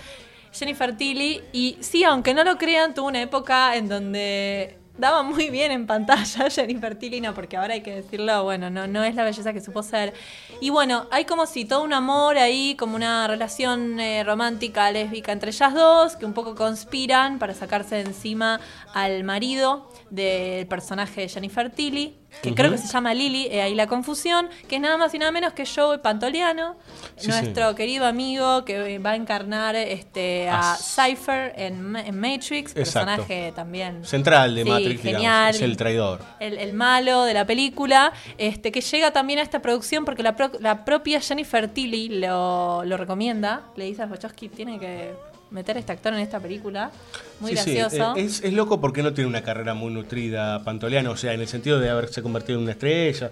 [0.51, 1.41] Jennifer Tilly.
[1.51, 5.87] Y sí, aunque no lo crean, tuvo una época en donde daba muy bien en
[5.87, 9.53] pantalla Jennifer Tilly, no, porque ahora hay que decirlo, bueno, no, no es la belleza
[9.53, 10.13] que supo ser.
[10.61, 15.31] Y bueno, hay como si todo un amor ahí, como una relación eh, romántica, lésbica
[15.31, 18.59] entre ellas dos, que un poco conspiran para sacarse de encima
[18.93, 23.75] al marido del personaje de Jennifer Tilly, que creo que se llama Lily, eh, ahí
[23.75, 26.75] la confusión, que es nada más y nada menos que Joe Pantoliano,
[27.15, 32.19] Sí, nuestro querido amigo que va a encarnar este, a As- Cypher en, Ma- en
[32.19, 32.77] Matrix, Exacto.
[33.15, 35.55] personaje también Central de Sí, Matrix, digamos, genial.
[35.55, 36.19] es el traidor.
[36.39, 40.35] el, el malo de la película, este, que llega también a esta producción porque la,
[40.35, 43.61] pro- la propia Jennifer Tilly lo, lo recomienda.
[43.75, 45.13] Le dice a Wachowski, tiene que
[45.53, 46.91] meter a este actor en esta película.
[47.39, 48.15] Muy Sí, gracioso.
[48.17, 51.41] eh, es, es loco porque no tiene una carrera muy nutrida Pantoliano, o sea, en
[51.41, 53.31] el sentido de haberse convertido en una estrella.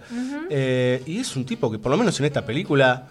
[0.49, 3.07] Eh, y es un tipo que, por lo menos en esta película,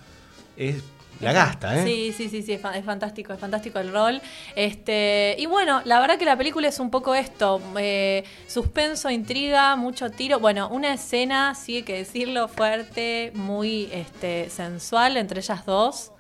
[0.57, 0.77] es,
[1.21, 1.85] la gasta, ¿eh?
[1.85, 4.23] Sí, sí, sí, sí, es fantástico, es fantástico el rol.
[4.57, 9.77] Este, y bueno, la verdad que la película es un poco esto, eh, suspenso, intriga,
[9.77, 10.39] mucho tiro.
[10.41, 16.13] Bueno, una escena, sí hay que decirlo, fuerte, muy este, sensual entre ellas dos,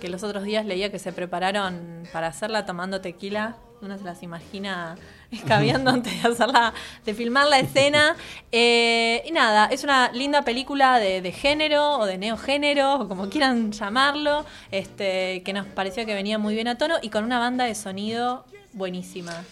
[0.00, 3.56] que los otros días leía que se prepararon para hacerla tomando tequila.
[3.82, 4.96] Uno se las imagina
[5.30, 8.16] escabeando antes de hacerla, de filmar la escena.
[8.50, 13.28] Eh, y nada, es una linda película de, de género o de neogénero, o como
[13.28, 17.38] quieran llamarlo, este, que nos pareció que venía muy bien a tono y con una
[17.38, 19.44] banda de sonido buenísima.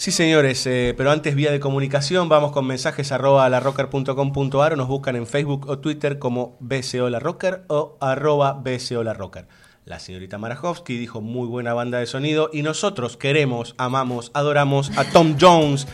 [0.00, 4.88] Sí, señores, eh, pero antes vía de comunicación, vamos con mensajes arroba larrocker.com.ar o nos
[4.88, 9.46] buscan en Facebook o Twitter como BCO La Rocker o arroba BCO La Rocker.
[9.90, 15.02] La señorita Marajowski dijo muy buena banda de sonido y nosotros queremos, amamos, adoramos a
[15.02, 15.88] Tom Jones,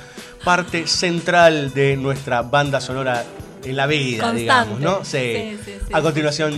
[0.44, 3.24] parte central de nuestra banda sonora
[3.64, 4.40] en la vida, Constante.
[4.42, 5.02] digamos, ¿no?
[5.02, 6.52] Sí, sí, sí, a continuación.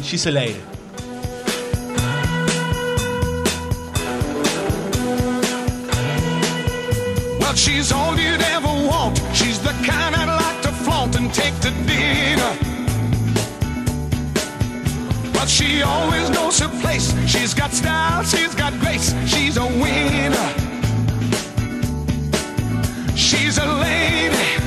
[7.39, 9.17] Well, she's all you'd ever want.
[9.33, 12.68] She's the kind I'd like to flaunt and take to dinner.
[15.49, 17.13] She always knows her place.
[17.27, 19.15] She's got style, she's got grace.
[19.27, 20.49] She's a winner.
[23.17, 24.58] She's a lady.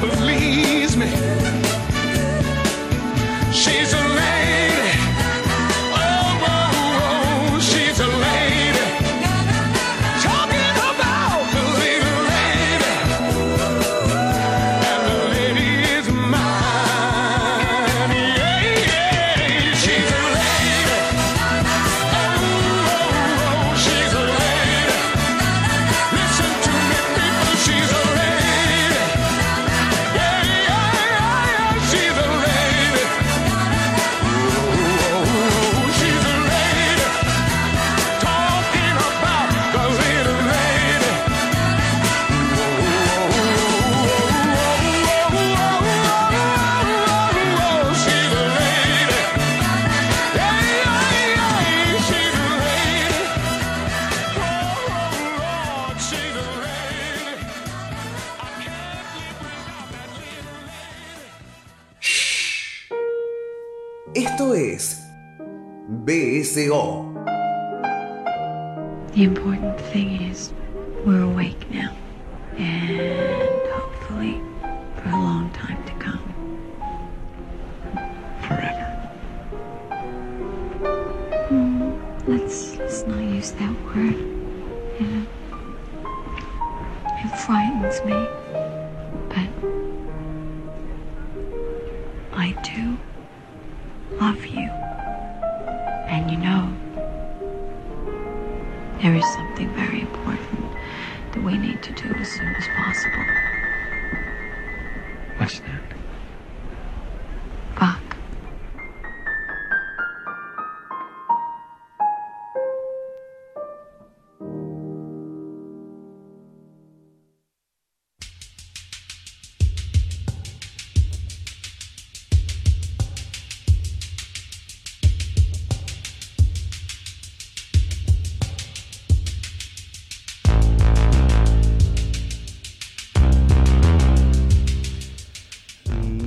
[0.00, 1.73] Please me.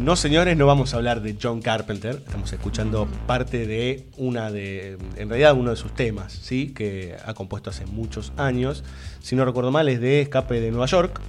[0.08, 2.24] No, señores, no vamos a hablar de John Carpenter.
[2.26, 4.98] Estamos escuchando parte de una de.
[5.18, 6.74] En realidad, uno de sus temas, ¿sí?
[6.74, 8.86] Que ha compuesto hace muchos años.
[9.20, 11.20] Si no recuerdo mal, es de Escape de Nueva York.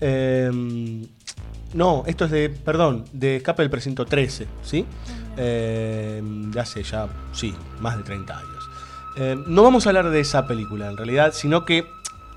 [0.00, 0.50] Eh,
[1.74, 2.48] no, esto es de.
[2.48, 4.84] Perdón, de Escape del Precinto 13, ¿sí?
[5.36, 8.68] Eh, de hace ya, sí, más de 30 años.
[9.16, 11.86] Eh, no vamos a hablar de esa película, en realidad, sino que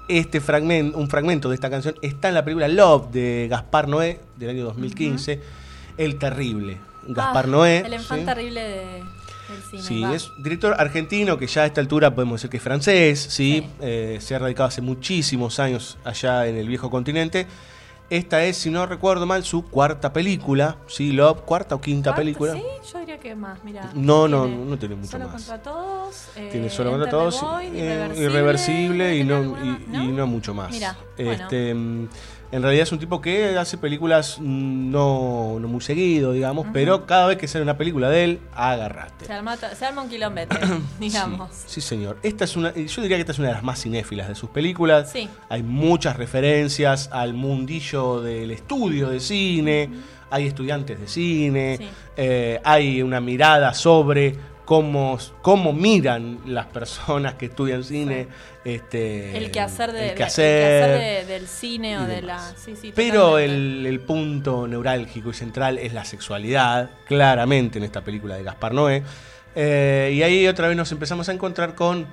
[0.09, 4.19] este fragmento, un fragmento de esta canción está en la película Love de Gaspar Noé
[4.35, 5.65] del año 2015.
[5.97, 6.77] El Terrible.
[7.07, 7.77] Gaspar Ah, Noé.
[7.85, 8.25] El enfant ¿sí?
[8.25, 9.03] terrible de-
[9.49, 9.81] del cine.
[9.81, 10.13] Sí, va.
[10.15, 13.65] es director argentino que ya a esta altura podemos decir que es francés, ¿sí?
[13.79, 17.47] Eh, se ha radicado hace muchísimos años allá en el viejo continente.
[18.09, 21.11] Esta es, si no recuerdo mal, su cuarta película, ¿sí?
[21.11, 22.53] Love, cuarta o quinta película.
[22.53, 22.61] Sí,
[22.93, 23.89] yo diría que más, mira.
[23.95, 25.33] No, no, Tiene no tiene mucho Solo más.
[25.43, 26.27] contra todos.
[26.37, 30.03] eh, Tiene solo contra todos, eh, irreversible, irreversible y ¿tiene no, y, más?
[30.03, 30.71] y no mucho más.
[30.71, 30.95] Mira.
[31.17, 31.75] Este,
[32.51, 37.05] en realidad es un tipo que hace películas mm, no, no muy seguido, digamos, pero
[37.05, 39.25] cada vez que sale una película de él, agarrate.
[39.25, 40.55] Se arma, se arma un quilombete,
[40.99, 41.49] digamos.
[41.65, 42.17] Sí, señor.
[42.23, 44.49] Esta es una, yo diría que esta es una de las más cinéfilas de sus
[44.49, 45.11] películas.
[45.11, 45.27] Sí.
[45.49, 49.89] Hay muchas referencias al mundillo del estudio de cine,
[50.29, 51.87] hay estudiantes de cine, Sí.
[52.17, 54.35] eh, hay una mirada sobre
[54.67, 58.27] cómo, cómo miran las personas que estudian cine.
[58.65, 60.45] Este, El quehacer, de, el quehacer.
[60.45, 62.39] el quehacer de- del cine o de la.
[62.57, 68.01] Sí, sí, Pero el, el punto neurálgico y central es la sexualidad, claramente en esta
[68.01, 69.03] película de Gaspar Noé.
[69.55, 72.05] Eh, y ahí otra vez nos empezamos a encontrar con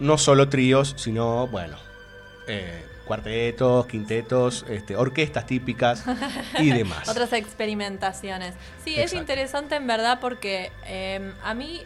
[0.00, 1.76] no solo tríos, sino, bueno,
[2.48, 6.04] eh, cuartetos, quintetos, este, orquestas típicas
[6.58, 7.08] y demás.
[7.08, 8.54] Otras experimentaciones.
[8.84, 11.82] Sí, es interesante en verdad porque eh, a mí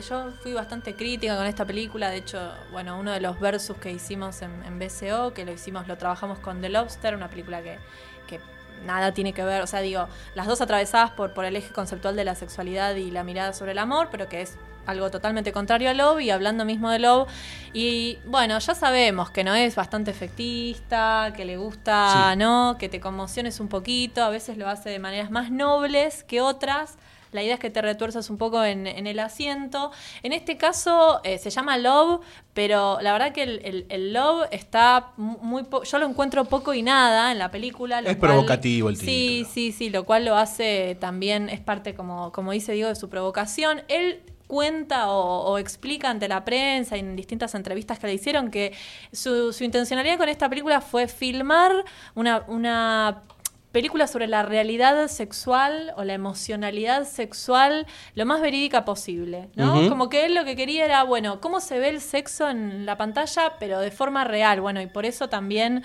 [0.00, 2.10] yo fui bastante crítica con esta película.
[2.10, 5.88] De hecho, bueno, uno de los versus que hicimos en, en BCO, que lo hicimos,
[5.88, 7.78] lo trabajamos con The Lobster, una película que,
[8.26, 8.40] que
[8.84, 12.16] nada tiene que ver, o sea, digo, las dos atravesadas por, por el eje conceptual
[12.16, 15.90] de la sexualidad y la mirada sobre el amor, pero que es algo totalmente contrario
[15.90, 17.28] a Love y hablando mismo de Love.
[17.72, 22.38] Y bueno, ya sabemos que no es bastante efectista, que le gusta, Sí.
[22.38, 22.76] ¿no?
[22.78, 26.96] Que te conmociones un poquito, a veces lo hace de maneras más nobles que otras.
[27.32, 29.92] La idea es que te retuerzas un poco en, en el asiento.
[30.24, 32.20] En este caso eh, se llama Love,
[32.54, 35.62] pero la verdad que el, el- el Love está mu- muy...
[35.62, 38.00] po- yo lo encuentro poco y nada en la película.
[38.00, 41.94] lo Es cual- provocativo el Sí, sí, sí, lo cual lo hace también, es parte,
[41.94, 43.82] como, como dice Diego, de su provocación.
[43.86, 44.20] Él
[44.50, 48.74] cuenta o, o explica ante la prensa y en distintas entrevistas que le hicieron que
[49.12, 51.72] su, su intencionalidad con esta película fue filmar
[52.16, 53.22] una, una
[53.70, 57.86] película sobre la realidad sexual o la emocionalidad sexual
[58.16, 59.88] lo más verídica posible, ¿no?
[59.88, 62.96] Como que él lo que quería era, bueno, cómo se ve el sexo en la
[62.96, 65.84] pantalla, pero de forma real, bueno, y por eso también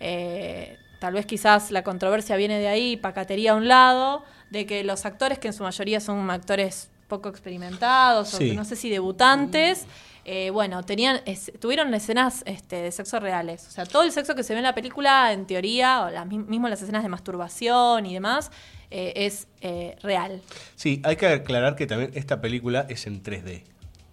[0.00, 4.84] eh, tal vez quizás la controversia viene de ahí, pacatería a un lado, de que
[4.84, 8.50] los actores, que en su mayoría son actores poco experimentados, Sí.
[8.50, 9.84] o no sé si debutantes,
[10.24, 13.66] eh, bueno, tenían, es- tuvieron escenas este, de sexo reales.
[13.68, 16.26] O sea, todo el sexo que se ve en la película, en teoría, o las,
[16.26, 18.50] mi- mismo las escenas de masturbación y demás,
[18.90, 20.40] eh, es eh, real.
[20.76, 23.64] Sí, hay que aclarar que también esta película es en 3D.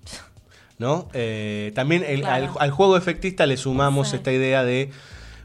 [0.78, 1.10] ¿No?
[1.76, 2.52] También el- Claro.
[2.56, 4.16] al, al juego efectista le sumamos Sí.
[4.18, 4.92] esta idea de,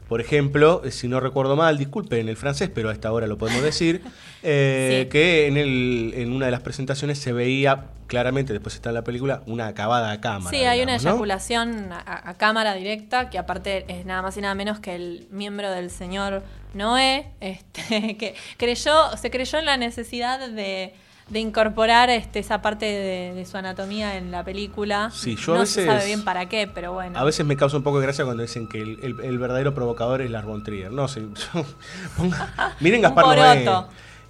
[0.07, 3.37] por ejemplo, eh, si no recuerdo mal, disculpen el francés, pero a esta hora lo
[3.37, 4.01] podemos decir,
[4.43, 5.09] eh, Sí.
[5.09, 9.03] que en, el, en una de las presentaciones se veía claramente, después está en la
[9.03, 10.55] película, una acabada a cámara.
[10.55, 14.53] Sí, hay una eyaculación a, a cámara directa, que aparte es nada más y nada
[14.53, 16.43] menos que el miembro del señor
[16.75, 20.93] Noé, este, que creyó, se creyó en la necesidad de,
[21.29, 25.09] de incorporar este, esa parte de, de su anatomía en la película.
[25.11, 27.17] Sí, yo a no se veces- sabe bien para qué, pero bueno.
[27.17, 29.73] A veces me causa un poco de gracia cuando dicen que el, el- el verdadero
[29.73, 30.91] provocador es Lars von Trier.
[30.91, 31.23] No sé.
[32.79, 33.65] miren Gaspar Noé.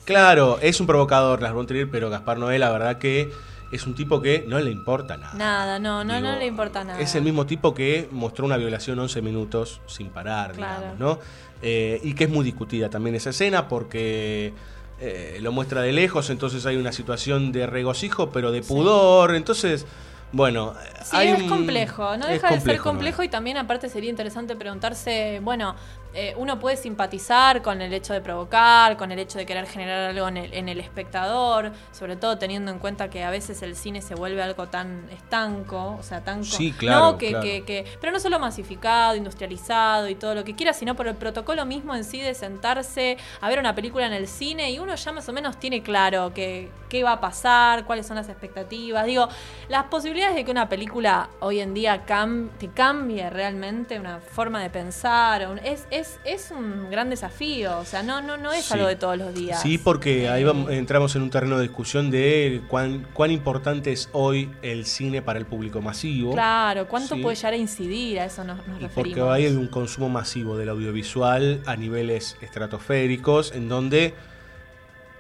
[0.05, 3.31] Claro, es un provocador Lars von Trier, pero Gaspar Noé, la verdad que
[3.71, 5.33] es un tipo que no le importa nada.
[5.33, 6.99] Nada, no, no, no le importa nada.
[6.99, 10.79] Es el mismo tipo que mostró una violación 11 minutos sin parar, Claro.
[10.93, 11.19] digamos, ¿no?
[11.61, 14.53] Eh, y que es muy discutida también esa escena porque
[14.99, 19.35] eh, lo muestra de lejos, entonces hay una situación de regocijo, pero de pudor.
[19.35, 19.85] Entonces,
[20.31, 20.73] bueno,
[21.03, 22.91] Sí, hay es un- complejo, no deja de ser complejo, ¿no?
[22.91, 25.75] complejo y también aparte sería interesante preguntarse, bueno,
[26.15, 30.09] eh, uno puede simpatizar con el hecho de provocar, con el hecho de querer generar
[30.09, 33.75] algo en el, en el espectador, sobre todo teniendo en cuenta que a veces el
[33.75, 36.43] cine se vuelve algo tan estanco, o sea, tan...
[36.43, 37.43] Sí, claro, no, que, claro.
[37.43, 41.15] que- que- pero no solo masificado, industrializado y todo lo que quiera, sino por el
[41.15, 44.95] protocolo mismo en sí de sentarse a ver una película en el cine y uno
[44.95, 49.05] ya más o menos tiene claro que, qué va a pasar, cuáles son las expectativas.
[49.05, 49.27] Digo,
[49.69, 54.61] las posibilidades de que una película hoy en día cam- te cambie realmente una forma
[54.61, 58.51] de pensar o un- es, es, es un gran desafío, o sea, no, no, no
[58.53, 58.73] es Sí.
[58.73, 59.61] algo de todos los días.
[59.61, 64.09] Sí, porque ahí vamos- entramos en un terreno de discusión de cuán, cuán importante es
[64.11, 66.33] hoy el cine para el público masivo.
[66.33, 67.21] Claro, ¿cuánto Sí.
[67.21, 68.19] puede llegar a incidir?
[68.19, 69.29] A eso nos, nos Y porque referimos.
[69.33, 74.13] hay un consumo masivo del audiovisual a niveles estratosféricos, en donde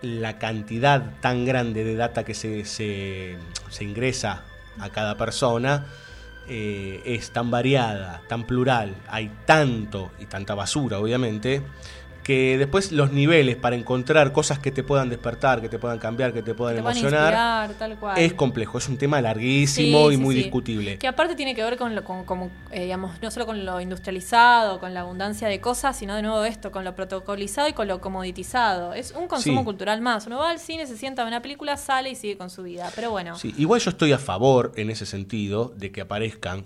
[0.01, 3.37] la cantidad tan grande de data que se, se,
[3.69, 4.43] se ingresa
[4.79, 5.87] a cada persona
[6.47, 11.61] eh, es tan variada, tan plural, hay tanto y tanta basura, obviamente,
[12.25, 16.33] que después los niveles para encontrar cosas que te puedan despertar, que te puedan cambiar,
[16.33, 17.33] que te puedan Te van a emocionar,
[17.69, 18.17] inspirar, tal cual.
[18.17, 20.41] es complejo, es un tema larguísimo Sí, y sí, muy sí.
[20.41, 20.97] discutible.
[20.97, 24.79] Que aparte tiene que ver con, lo, con eh, digamos, no solo con lo industrializado,
[24.79, 28.01] con la abundancia de cosas, sino de nuevo esto, con lo protocolizado y con lo
[28.01, 28.93] comoditizado.
[28.95, 30.25] Es un consumo cultural más.
[30.25, 32.91] Uno va al cine, se sienta a una película, sale y sigue con su vida.
[32.95, 36.65] Pero bueno, Sí, igual yo estoy a favor en ese sentido de que aparezcan,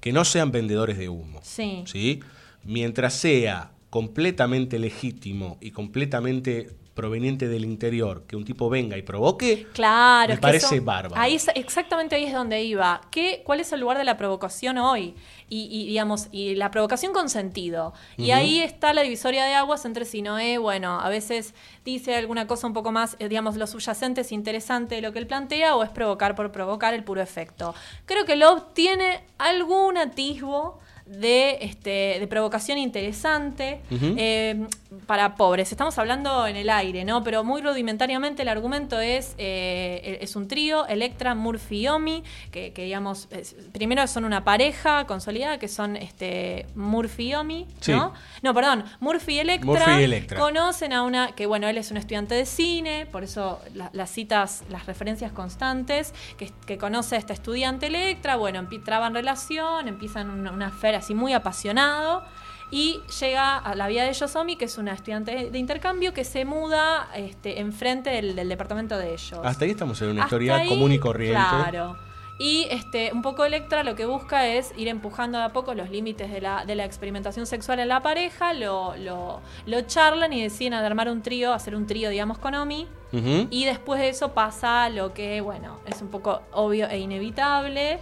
[0.00, 1.40] que no sean vendedores de humo.
[1.42, 1.82] sí.
[1.88, 2.20] ¿sí?
[2.64, 9.66] Mientras sea completamente legítimo y completamente proveniente del interior, que un tipo venga y provoque,
[9.74, 11.20] Claro, me es que parece eso- bárbaro.
[11.20, 13.02] Ahí es- exactamente ahí es donde iba.
[13.10, 15.14] ¿Qué, ¿Cuál es el lugar de la provocación hoy?
[15.50, 17.92] Y, y, digamos, y la provocación con sentido.
[18.16, 21.52] Y ahí está la divisoria de aguas entre si Noé, bueno, a veces
[21.84, 25.18] dice alguna cosa un poco más, eh, digamos, lo subyacente es interesante de lo que
[25.18, 27.74] él plantea, o es provocar por provocar el puro efecto.
[28.06, 30.78] Creo que Love tiene algún atisbo
[31.20, 33.80] de, este, de provocación interesante.
[33.90, 34.66] Eh,
[35.06, 35.70] para pobres.
[35.72, 37.22] Estamos hablando en el aire, ¿no?
[37.24, 42.72] Pero muy rudimentariamente el argumento es, eh, es un trío, Electra, Murphy y Omi, que,
[42.72, 47.92] que, digamos, es- primero son una pareja consolidada, que son este, Murphy y Omi, Sí.
[47.92, 48.12] ¿no?
[48.42, 50.38] No, perdón, Murphy y Electra, Murphy y Electra.
[50.38, 54.10] conocen a una, que bueno, él es un estudiante de cine, por eso la- las
[54.10, 60.28] citas, las referencias constantes, que, que conoce a esta estudiante Electra, bueno, traban relación, empiezan
[60.30, 62.24] una, una affair así muy apasionado.
[62.72, 66.46] Y llega a la vida de Yosomi, que es una estudiante de intercambio que se
[66.46, 69.40] muda este, enfrente del, del departamento de ellos.
[69.44, 71.36] Hasta ahí estamos en una Hasta historia ahí, común y corriente.
[71.38, 71.98] Claro.
[72.38, 75.90] Y este, un poco Electra lo que busca es ir empujando de a poco los
[75.90, 80.42] límites de la, de la experimentación sexual en la pareja, lo, lo, lo charlan y
[80.42, 82.88] deciden armar un trío, hacer un trío, digamos, con Omi.
[83.50, 87.98] Y después de eso pasa lo que, bueno, es un poco obvio e inevitable.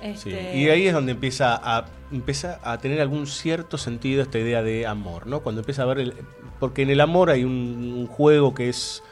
[0.00, 4.38] Sí, Este, Y ahí es donde empieza a, empieza a tener algún cierto sentido esta
[4.38, 5.40] idea de amor, ¿no?
[5.40, 6.14] Cuando empieza a ver, el,
[6.60, 9.02] porque en el amor hay un, un juego que es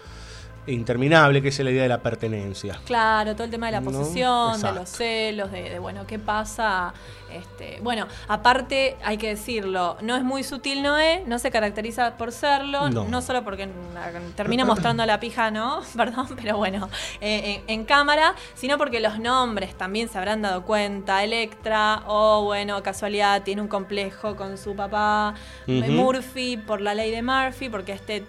[0.67, 2.79] interminable, que es la idea de la pertenencia.
[2.87, 3.91] Claro, todo el tema de la ¿No?
[3.91, 6.93] posesión, de los celos, de, de, bueno, qué pasa.
[7.33, 12.31] Este, bueno, aparte hay que decirlo, no es muy sutil Noé, no se caracteriza por
[12.31, 13.09] serlo, No.
[13.09, 13.69] no, solo porque
[14.37, 15.81] termina mostrando la pija, ¿no?
[15.97, 16.89] Perdón, pero bueno,
[17.21, 21.25] eh, en, en cámara, sino porque los nombres también se habrán dado cuenta.
[21.25, 25.35] Electra, o bueno, casualidad, tiene un complejo con su papá.
[25.67, 28.25] Murphy, por la ley de Murphy, porque este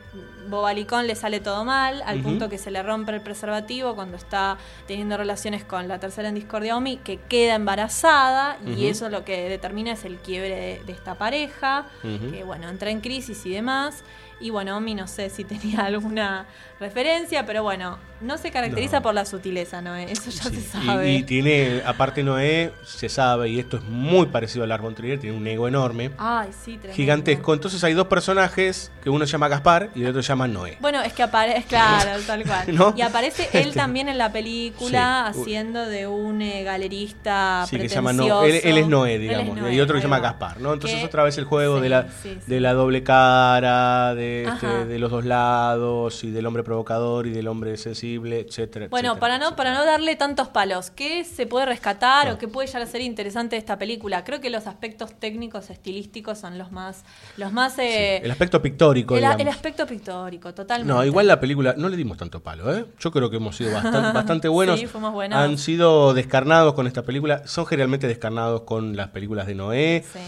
[0.47, 4.57] bobalicón le sale todo mal, al punto que se le rompe el preservativo cuando está
[4.87, 9.49] teniendo relaciones con la tercera en discordia Omi, que queda embarazada y eso lo que
[9.49, 14.03] determina es el quiebre de, de esta pareja, que bueno, entra en crisis y demás.
[14.39, 16.45] Y bueno, Omi no sé si tenía alguna
[16.79, 19.03] referencia, pero bueno, no se caracteriza No.
[19.03, 19.95] por la sutileza, ¿no?
[19.95, 21.13] Eso ya se Y- sabe.
[21.13, 25.35] Y, tiene, aparte Noé, se sabe, y esto es muy parecido a Lars Trier, tiene
[25.35, 26.93] un ego enorme, Ay, sí, tremendo.
[26.95, 27.53] gigantesco.
[27.53, 30.77] Entonces hay dos personajes, que uno se llama Gaspar y el otro se llama Noé.
[30.79, 32.75] Bueno, es que aparece, claro, tal cual.
[32.75, 32.93] ¿No?
[32.95, 35.41] Y aparece él también en la película Sí.
[35.41, 38.41] haciendo de un eh, galerista Sí, que se llama pretencioso.
[38.41, 40.19] No, él, él es Noé, es digamos, Noé, y otro que se llama.
[40.19, 40.73] Gaspar, ¿no?
[40.73, 42.39] Entonces otra vez el juego sí, de, la, sí, sí.
[42.47, 47.31] de la doble cara, de, este, de los dos lados, y del hombre provocador y
[47.31, 47.75] del hombre
[48.13, 48.87] etcétera.
[48.89, 49.55] Bueno, etcétera, para no, etcétera.
[49.55, 52.33] para no darle tantos palos, ¿qué se puede rescatar No.
[52.33, 54.23] o qué puede llegar a ser interesante de esta película?
[54.23, 57.03] Creo que los aspectos técnicos, estilísticos son los más,
[57.37, 60.93] los más eh, El aspecto pictórico, el, el aspecto pictórico, totalmente.
[60.93, 62.85] No, igual la película, no le dimos tanto palo, ¿eh?
[62.99, 64.79] Yo creo que hemos sido bastante, bastante buenos.
[64.79, 65.37] Sí, fuimos buenos.
[65.37, 70.03] Han sido descarnados con esta película, son generalmente descarnados con las películas de Noé.
[70.11, 70.19] Sí.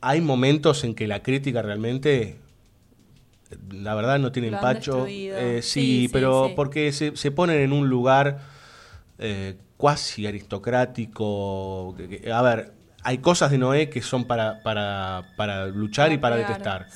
[0.00, 2.38] Hay momentos en que la crítica realmente,
[3.70, 4.94] la verdad, no tiene Lo han empacho.
[4.96, 5.38] destruido.
[5.38, 6.52] Eh, Sí, pero sí.
[6.56, 8.40] porque se, se ponen en un lugar
[9.18, 11.94] eh, cuasi aristocrático.
[11.96, 16.18] que- que- a ver, hay cosas de Noé que son para, para, para luchar y
[16.18, 16.88] para pegar, detestar.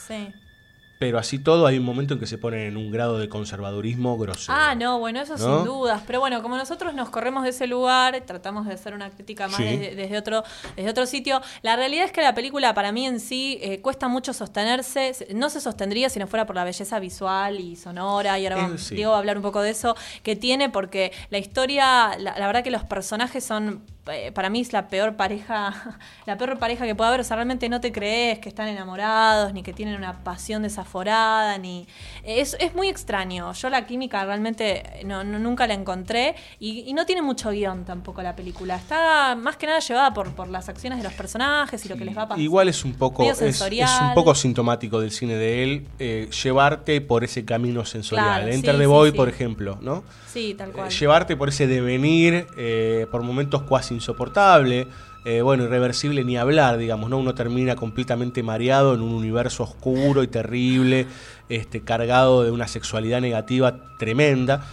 [0.99, 4.19] Pero así todo, hay un momento en que se ponen en un grado de conservadurismo
[4.19, 4.59] grosero.
[4.59, 5.57] Ah, no, bueno, eso ¿No?
[5.59, 6.03] sin dudas.
[6.07, 9.57] Pero bueno, como nosotros nos corremos de ese lugar, tratamos de hacer una crítica más
[9.59, 9.63] Sí.
[9.65, 10.43] desde, desde otro,
[10.77, 11.41] desde otro sitio.
[11.63, 15.15] La realidad es que la película, para mí en sí, eh, cuesta mucho sostenerse.
[15.15, 18.39] Se- No se sostendría si no fuera por la belleza visual y sonora.
[18.39, 18.95] Y ahora Eh, vamos- sí.
[18.97, 19.95] Diego va a hablar un poco de eso
[20.25, 23.83] que tiene, porque la historia, la, la verdad que los personajes son.
[24.11, 27.21] Eh, Para mí es la peor pareja, la peor pareja que puede haber.
[27.21, 31.59] O sea, realmente no te crees que están enamorados, ni que tienen una pasión desaforada,
[31.59, 31.87] ni.
[32.25, 33.53] Es, es muy extraño.
[33.53, 36.35] Yo la química realmente no, no- nunca la encontré.
[36.61, 38.77] Y, y no tiene mucho guion tampoco la película.
[38.77, 42.05] Está más que nada llevada por, por las acciones de los personajes y lo que
[42.05, 42.43] les va a pasar.
[42.43, 47.01] Igual es un poco es, es un poco sintomático del cine de él eh, llevarte
[47.01, 48.27] por ese camino sensorial.
[48.43, 49.17] Claro, Enter sí, the sí, Boy, sí.
[49.17, 50.05] por ejemplo, ¿no?
[50.33, 50.89] Sí, tal cual.
[50.89, 54.87] Eh, llevarte por ese devenir, eh, por momentos cuasi insoportable,
[55.24, 57.18] eh, bueno, irreversible ni hablar, digamos, ¿no?
[57.18, 61.07] Uno termina completamente mareado en un universo oscuro y terrible,
[61.49, 64.64] este, cargado de una sexualidad negativa tremenda.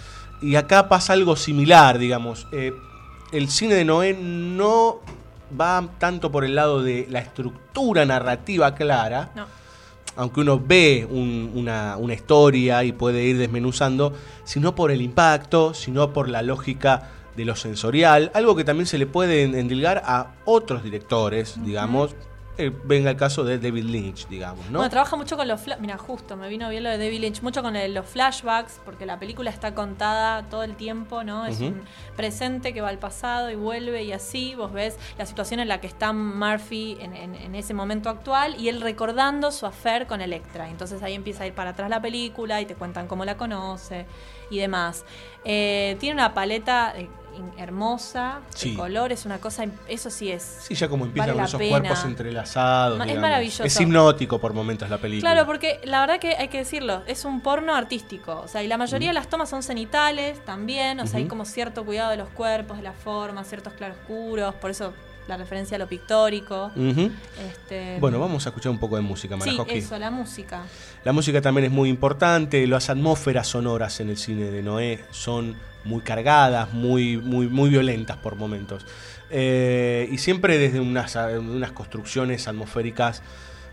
[0.41, 2.47] Y acá pasa algo similar, digamos.
[3.31, 4.99] El cine de Noé no
[5.59, 9.45] va tanto por el lado de la estructura narrativa clara, No.
[10.15, 14.13] Aunque uno ve un- una, historia y puede ir desmenuzando,
[14.43, 18.97] sino por el impacto, sino por la lógica de lo sensorial, algo que también se
[18.97, 22.15] le puede en- endilgar a otros directores, digamos.
[22.57, 24.79] Eh, venga el caso de David Lynch, digamos, ¿no?
[24.79, 27.61] Bueno, trabaja mucho con los Mira, justo, me vino bien lo de David Lynch, mucho
[27.61, 31.45] con el- los flashbacks, porque la película está contada todo el tiempo, ¿no?
[31.45, 31.81] Es un
[32.15, 34.55] presente que va al pasado y vuelve y así.
[34.55, 38.55] Vos ves la situación en la que está Murphy en, en- en ese momento actual
[38.59, 40.69] y él recordando su affair con Electra.
[40.69, 44.05] Entonces ahí empieza a ir para atrás la película y te cuentan cómo la conoce
[44.49, 45.03] y demás.
[45.43, 47.09] Eh, tiene una paleta eh,
[47.57, 48.71] hermosa, Sí.
[48.71, 50.43] de colores, una cosa, eso sí es.
[50.61, 51.79] Sí, ya como empiezan vale la esos pena.
[51.79, 52.97] cuerpos entrelazados.
[52.97, 53.63] Ma- es maravilloso.
[53.63, 55.31] Es hipnótico por momentos la película.
[55.31, 58.41] Claro, porque la verdad que hay que decirlo, es un porno artístico.
[58.43, 60.99] O sea, y la mayoría de las tomas son cenitales también.
[60.99, 64.53] O sea, hay como cierto cuidado de los cuerpos, de la forma, ciertos claroscuros.
[64.55, 64.93] Por eso
[65.27, 66.71] la referencia a lo pictórico.
[67.49, 69.77] Este, Bueno, vamos a escuchar un poco de música, Sí, Marajoski.
[69.79, 70.63] eso, la música.
[71.03, 75.55] La música también es muy importante, las atmósferas sonoras en el cine de Noé son
[75.85, 78.85] muy cargadas, muy, muy, muy violentas por momentos.
[79.29, 83.21] Eh, y siempre desde unas, unas construcciones atmosféricas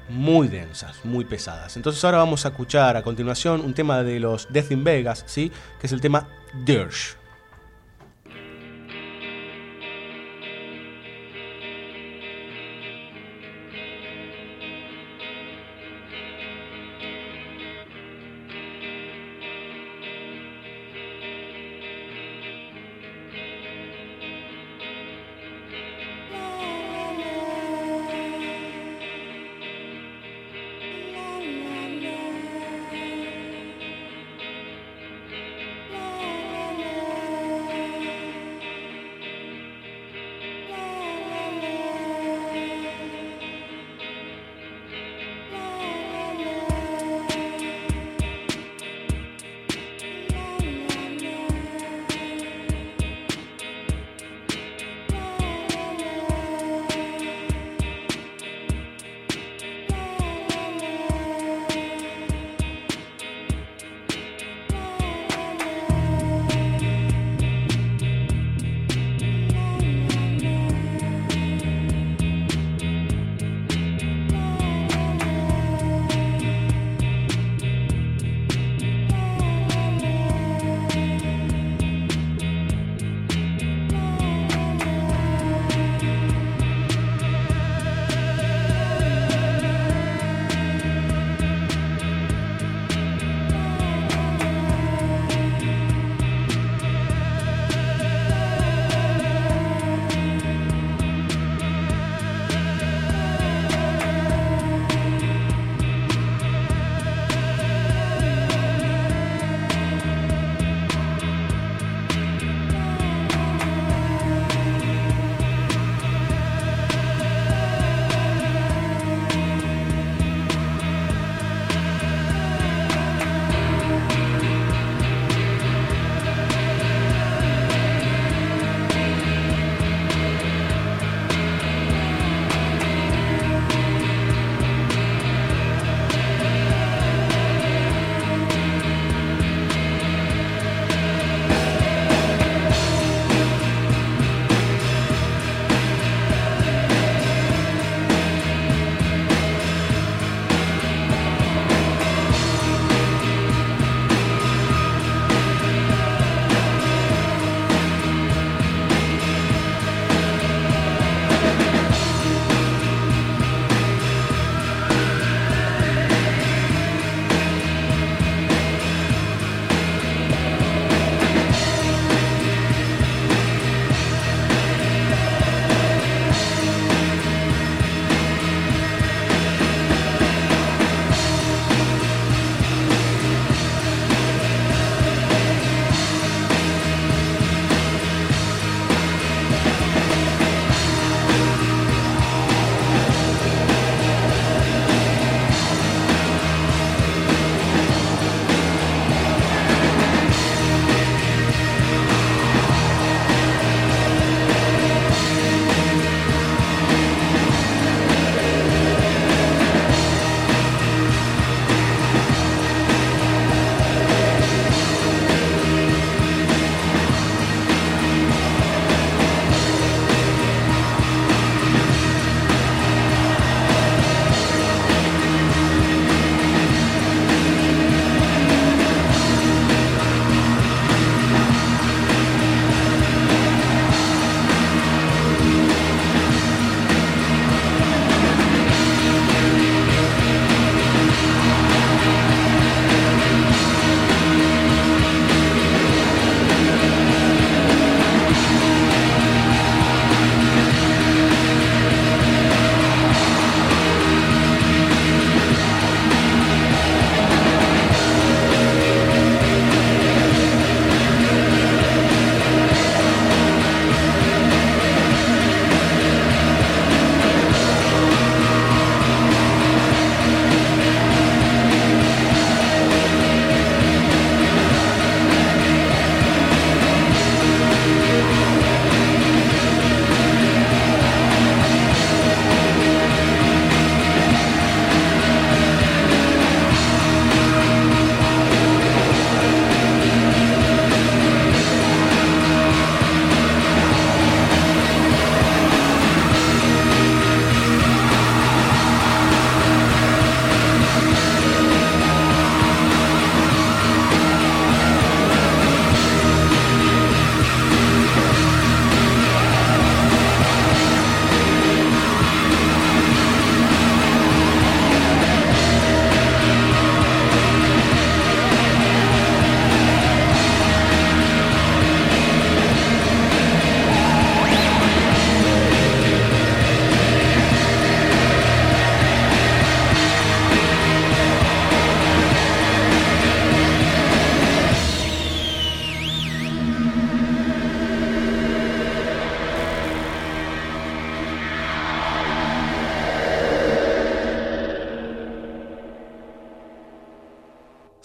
[0.09, 1.77] muy densas, muy pesadas.
[1.77, 5.51] Entonces ahora vamos a escuchar a continuación un tema de los Death in Vegas, ¿sí?
[5.81, 6.29] que es el tema
[6.65, 7.22] Dirge.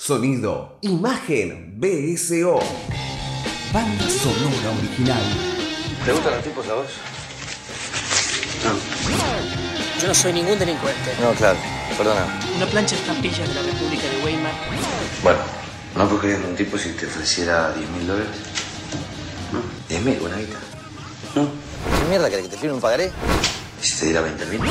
[0.07, 2.59] Sonido, imagen, BSO.
[3.73, 5.21] Banda sonora original.
[6.05, 6.87] ¿Te gustan los tipos a vos?
[10.01, 11.13] Yo no soy ningún delincuente.
[11.19, 11.59] No, claro,
[11.97, 12.25] perdona.
[12.57, 14.53] No plancha estampillas de la República de Weimar.
[15.23, 15.39] Bueno,
[15.97, 18.29] ¿no cogerías un tipo si te ofreciera 10 mil dólares?
[19.51, 19.59] ¿No?
[19.89, 20.57] 10 mil, buena guita.
[21.35, 21.49] ¿No?
[21.99, 23.11] ¿Qué mierda querés que te firme un pagaré?
[23.83, 24.61] ¿Y si te diera 20 mil?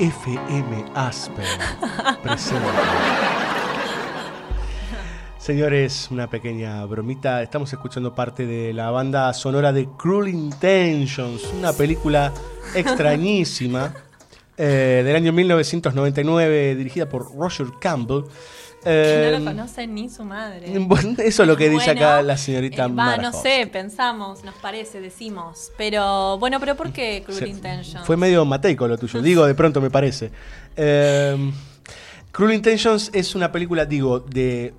[0.00, 1.44] FM Aspen
[2.22, 2.72] presenta.
[5.36, 7.42] Señores, una pequeña bromita.
[7.42, 12.32] Estamos escuchando parte de la banda sonora de Cruel Intentions, una película
[12.74, 13.92] extrañísima
[14.56, 18.24] eh, del año 1999, dirigida por Roger Campbell.
[18.82, 20.66] Que no Eh, lo conoce ni su madre.
[21.24, 25.00] eso es lo que dice acá la señorita Eh, Va, no sé, pensamos, nos parece,
[25.00, 25.70] decimos.
[25.76, 28.06] Pero, bueno, pero ¿por qué Cruel Intentions?
[28.06, 30.30] Fue medio mateico lo tuyo, digo, de pronto me parece.
[30.76, 31.52] Eh,
[32.32, 34.72] Cruel Intentions es una película, digo, de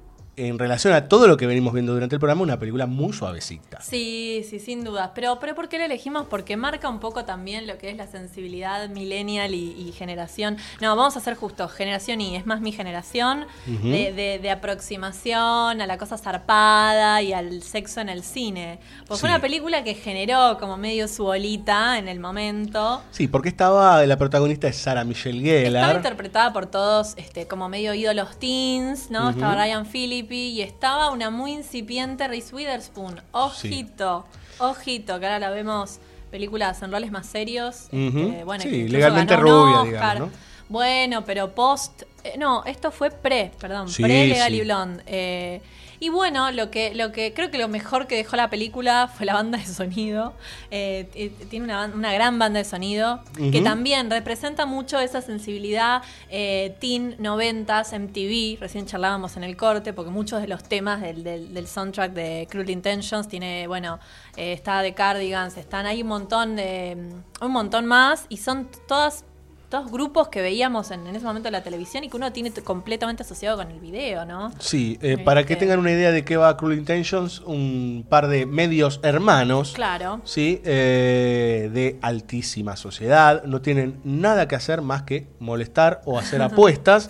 [0.47, 3.81] en relación a todo lo que venimos viendo durante el programa, una película muy suavecita.
[3.81, 5.11] Sí, sí, sin dudas.
[5.15, 6.25] Pero, pero ¿por qué la elegimos?
[6.29, 10.57] Porque marca un poco también lo que es la sensibilidad millennial y, y generación.
[10.81, 15.81] No, vamos a ser justos, generación Y, es más mi generación de, de- de aproximación
[15.81, 18.79] a la cosa zarpada y al sexo en el cine.
[19.07, 19.33] Porque fue Sí.
[19.35, 23.01] una película que generó como medio su bolita en el momento.
[23.11, 25.95] Sí, porque estaba la protagonista es Sarah Michelle Estaba Gellar.
[25.97, 29.29] interpretada por todos este, como medio ídolos teens, ¿no?
[29.29, 29.85] Estaba Ryan
[30.31, 33.21] Y estaba una muy incipiente Reese Witherspoon.
[33.31, 34.25] Ojito,
[34.59, 37.87] ojito, que ahora la vemos películas en roles más serios.
[37.91, 40.29] Este, bueno, Sí, legalmente rubia, digamos, ¿no?
[40.69, 42.03] Bueno, pero post.
[42.23, 44.63] eh, no, esto fue pre, perdón, Sí, pre Legally sí.
[44.63, 45.03] Blonde.
[45.05, 45.61] Eh,
[46.01, 49.25] y bueno, lo que, lo que creo que lo mejor que dejó la película fue
[49.25, 50.33] la banda de sonido.
[50.71, 53.21] Eh, t- tiene una, una gran banda de sonido
[53.51, 58.59] que también representa mucho esa sensibilidad eh, teen 90s MTV.
[58.59, 62.47] Recién charlábamos en el corte porque muchos de los temas del, del- del soundtrack de
[62.49, 63.99] Cruel Intentions tiene, bueno,
[64.35, 66.97] eh, está de Cardigans, están ahí un montón de
[67.41, 69.23] un montón más y son todas
[69.71, 72.51] todos grupos que veíamos en, en ese momento en la televisión y que uno tiene
[72.51, 74.51] completamente asociado con el video, ¿no?
[74.59, 78.27] Sí, eh, para que Este- tengan una idea de qué va Cruel Intentions, un par
[78.27, 79.71] de medios hermanos.
[79.73, 80.21] Claro.
[80.25, 83.43] Sí, eh, de altísima sociedad.
[83.45, 87.09] No tienen nada que hacer más que molestar o hacer apuestas.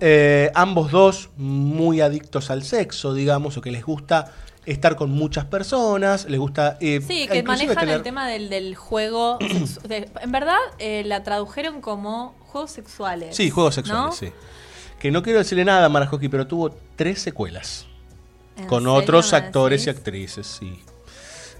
[0.00, 4.32] Eh, ambos dos muy adictos al sexo, digamos, o que les gusta
[4.66, 6.76] estar con muchas personas, les gusta...
[6.80, 9.38] eh, Sí, que manejan tener- el tema del, del juego.
[9.88, 13.36] de- en verdad, eh, la tradujeron como juegos sexuales.
[13.36, 14.12] Sí, juegos sexuales, ¿no?
[14.12, 14.32] sí.
[14.98, 17.86] Que no quiero decirle nada a Marajoki, pero tuvo tres secuelas.
[18.56, 20.80] ¿En Con otros actores y actrices, sí.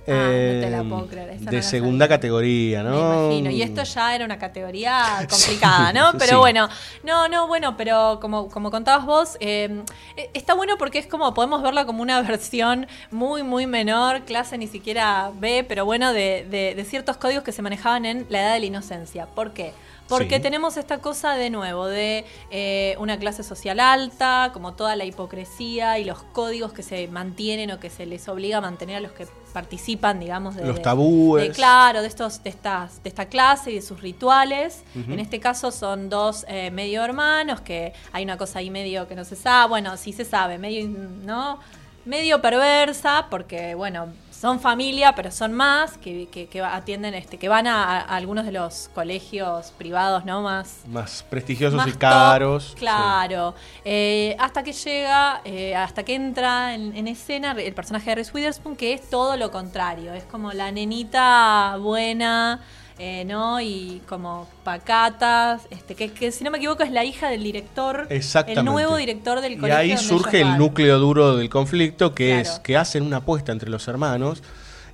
[0.06, 2.90] Ah, no te la Eh, puedo creer, de segunda categoría, ¿no?
[2.90, 3.50] Me imagino.
[3.50, 6.12] Y esto ya era una categoría complicada, ¿no?
[6.18, 6.36] Pero sí.
[6.36, 6.68] bueno,
[7.02, 9.82] no, no, bueno, pero como, como contabas vos, eh,
[10.16, 14.58] eh, está bueno porque es como, podemos verla como una versión muy, muy menor, clase
[14.58, 18.40] ni siquiera B, pero bueno, de, de- de ciertos códigos que se manejaban en la
[18.40, 19.26] edad de la inocencia.
[19.26, 19.72] ¿Por qué?
[20.08, 20.42] Porque Sí.
[20.42, 25.98] tenemos esta cosa de nuevo, de eh, una clase social alta, como toda la hipocresía
[25.98, 29.12] y los códigos que se mantienen o que se les obliga a mantener a los
[29.12, 31.48] que participan, digamos, de Los tabúes.
[31.48, 34.82] de, claro, de estos, de estas, de esta clase y de sus rituales.
[34.94, 39.14] En este caso son dos eh, medio hermanos, que hay una cosa ahí medio que
[39.14, 41.60] no se sabe, bueno, sí se sabe, medio, ¿no?
[42.04, 44.12] Medio perversa, porque bueno,
[44.44, 48.44] son familia, pero son más, que, que- que atienden, este, que van a, a algunos
[48.44, 50.42] de los colegios privados, ¿no?
[50.42, 52.74] Más Más prestigiosos más y top, caros.
[52.78, 53.54] Claro.
[53.86, 58.32] Eh, hasta que llega, eh, hasta que entra en, en escena el personaje de Reese
[58.34, 60.12] Witherspoon, que es todo lo contrario.
[60.12, 62.60] Es como la nenita buena,
[62.98, 63.60] eh, ¿no?
[63.60, 65.62] Y como pacatas.
[65.70, 68.06] Este, que, que, si no me equivoco es la hija del director.
[68.10, 68.60] Exactamente.
[68.60, 69.78] El nuevo director del Y colegio.
[69.78, 72.42] ahí donde surge el núcleo duro del conflicto, que Claro.
[72.42, 74.42] es que hacen una apuesta entre los hermanos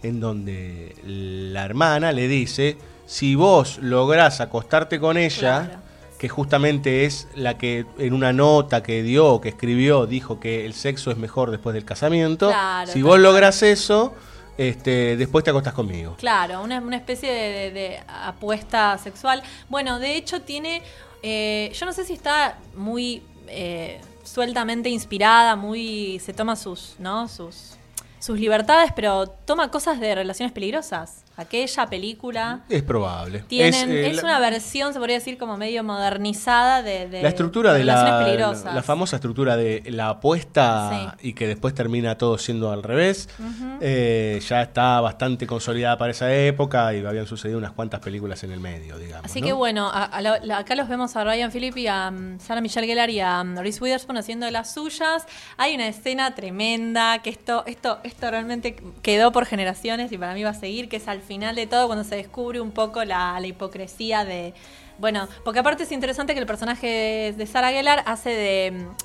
[0.03, 5.81] en donde la hermana le dice, si vos lográs acostarte con ella, Claro.
[6.19, 10.73] que justamente es la que en una nota que dio, que escribió, dijo que el
[10.73, 14.15] sexo es mejor después del casamiento, Claro, si vos lográs eso,
[14.61, 16.17] este, después te acostás conmigo.
[16.19, 19.43] Claro, una, especie de apuesta sexual.
[19.71, 20.83] Bueno, de hecho tiene,
[21.23, 27.27] eh, yo no sé si está muy eh, sueltamente inspirada, muy, se toma sus, ¿no?
[27.27, 27.77] Sus,
[28.19, 31.25] sus libertades, pero toma cosas de relaciones peligrosas.
[31.41, 33.45] Aquella película Es probable.
[33.49, 37.29] tienen, eh, es, la- una versión, se podría decir, como medio modernizada de, de- La
[37.31, 38.65] estructura de la, peligrosas.
[38.67, 43.29] la, la famosa estructura de la apuesta y que después termina todo siendo al revés,
[43.81, 48.53] eh, ya está bastante consolidada para esa época y habían sucedido unas cuantas películas en
[48.53, 49.25] el medio, digamos.
[49.25, 49.47] Así ¿no?
[49.49, 52.87] que bueno, a- a acá los vemos a Ryan Phillip y a um, Sarah Michelle
[52.87, 55.27] Gellar y a um, Reese Witherspoon haciendo de las suyas.
[55.57, 60.43] Hay una escena tremenda que esto, esto, esto realmente quedó por generaciones y para mí
[60.43, 63.39] va a seguir, que es al final de todo cuando se descubre un poco la,
[63.39, 64.53] la hipocresía de.
[64.99, 68.71] Bueno, porque aparte es interesante que el personaje de, Sarah Gellar hace de.
[68.73, 68.97] mm,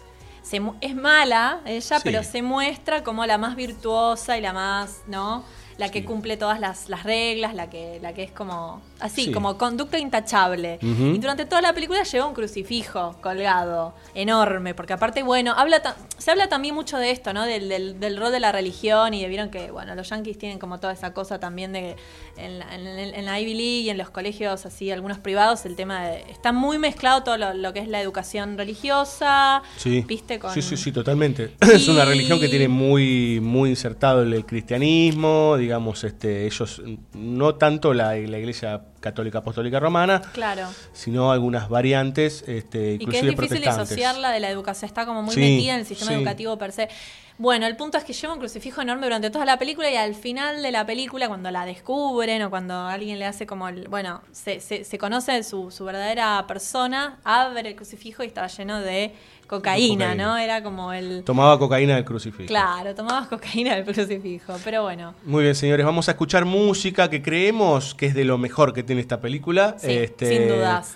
[0.41, 2.01] se es mala ella, Sí.
[2.03, 5.43] pero se muestra como la más virtuosa y la más, ¿no?
[5.77, 9.31] La que cumple todas las, las reglas, la que, la que es como así, Sí.
[9.31, 10.79] como conducta intachable.
[10.81, 15.81] Y durante toda la película lleva un crucifijo colgado, enorme, porque aparte, bueno, habla
[16.17, 17.45] se habla también mucho de esto, ¿no?
[17.45, 20.59] Del, del- del rol de la religión y de vieron que, bueno, los yankees tienen
[20.59, 21.97] como toda esa cosa también de
[22.37, 25.75] en la, en- en la Ivy League y en los colegios así, algunos privados, el
[25.75, 30.03] tema de, está muy mezclado todo lo, lo que es la educación religiosa, Sí.
[30.07, 30.53] viste, con...
[30.53, 31.53] sí, sí, sí, totalmente.
[31.61, 36.81] Es una religión que tiene muy, muy insertado el, el cristianismo, digamos, este, ellos,
[37.13, 40.67] no tanto la, la iglesia católica apostólica romana, Claro.
[40.93, 45.33] sino algunas variantes, este, Y que es difícil disociarla de la educación, está como muy
[45.35, 46.17] Sí, metida en el sistema sí.
[46.17, 46.89] educativo per se.
[47.37, 50.15] Bueno, el punto es que lleva un crucifijo enorme durante toda la película y al
[50.15, 53.89] final de la película, cuando la descubren o cuando alguien le hace como el.
[53.89, 58.79] Bueno, se, se, se conoce su, su verdadera persona, abre el crucifijo y estaba lleno
[58.79, 59.13] de
[59.47, 60.15] cocaína, Cocaína.
[60.15, 60.37] ¿no?
[60.37, 61.23] Era como el.
[61.23, 62.47] Tomaba cocaína del crucifijo.
[62.47, 65.13] Claro, tomabas cocaína del crucifijo, pero bueno.
[65.23, 68.83] Muy bien, señores, vamos a escuchar música que creemos que es de lo mejor que
[68.83, 69.75] tiene esta película.
[69.81, 70.95] Este, sin dudas.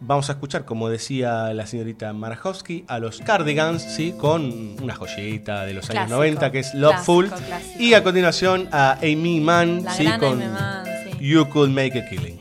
[0.00, 4.14] Vamos a escuchar, como decía la señorita Marajowski, a los Cardigans, ¿sí?
[4.16, 7.26] con una joyita de los años Clásico, 90 que es Loveful.
[7.26, 7.82] clásico, clásico.
[7.82, 10.04] Y a continuación a Amy Mann, La ¿sí?
[10.04, 11.18] gran con Amy Mann, sí.
[11.18, 12.40] You Could Make a Killing.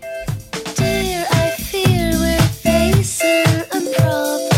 [0.77, 4.57] Dear, I fear we're facing a problem.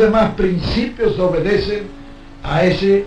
[0.00, 1.86] Demás principios obedecen
[2.42, 3.04] a ese,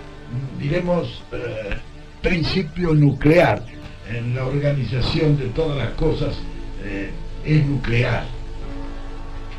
[0.58, 1.76] diremos, eh,
[2.22, 3.62] principio nuclear.
[4.08, 6.34] En la organización de todas las cosas
[6.84, 7.10] eh,
[7.44, 8.24] es nuclear.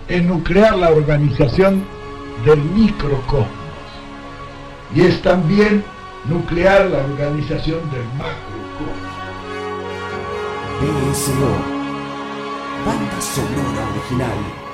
[0.08, 1.84] Es nuclear la organización
[2.46, 3.50] del microcosmos.
[4.96, 5.84] Y es también
[6.30, 9.16] nuclear la organización del macrocosmos.
[10.80, 11.76] BSO.
[12.86, 14.65] Banda sonora original.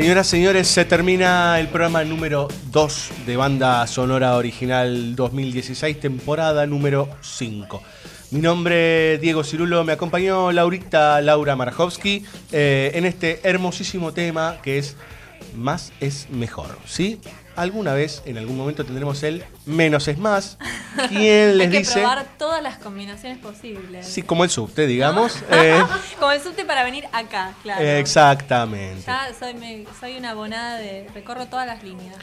[0.00, 7.06] Señoras, señores, se termina el programa número 2 de Banda Sonora Original 2016, temporada número
[7.20, 7.82] 5.
[8.30, 14.56] Mi nombre es Diego Cirulo, me acompañó Laurita Laura Marajowski eh, en este hermosísimo tema
[14.62, 14.96] que es
[15.54, 17.20] Más es mejor, ¿sí?
[17.60, 20.56] Alguna vez, en algún momento tendremos el menos es más.
[21.08, 22.00] ¿Quién les Hay que dice?
[22.00, 24.06] probar todas las combinaciones posibles.
[24.06, 25.36] Sí, como el subte, digamos.
[25.50, 25.78] eh,
[26.18, 27.82] Como el subte para venir acá, claro.
[27.84, 29.02] exactamente.
[29.06, 31.06] Ya soy, me- soy una abonada de.
[31.14, 32.16] Recorro todas las líneas.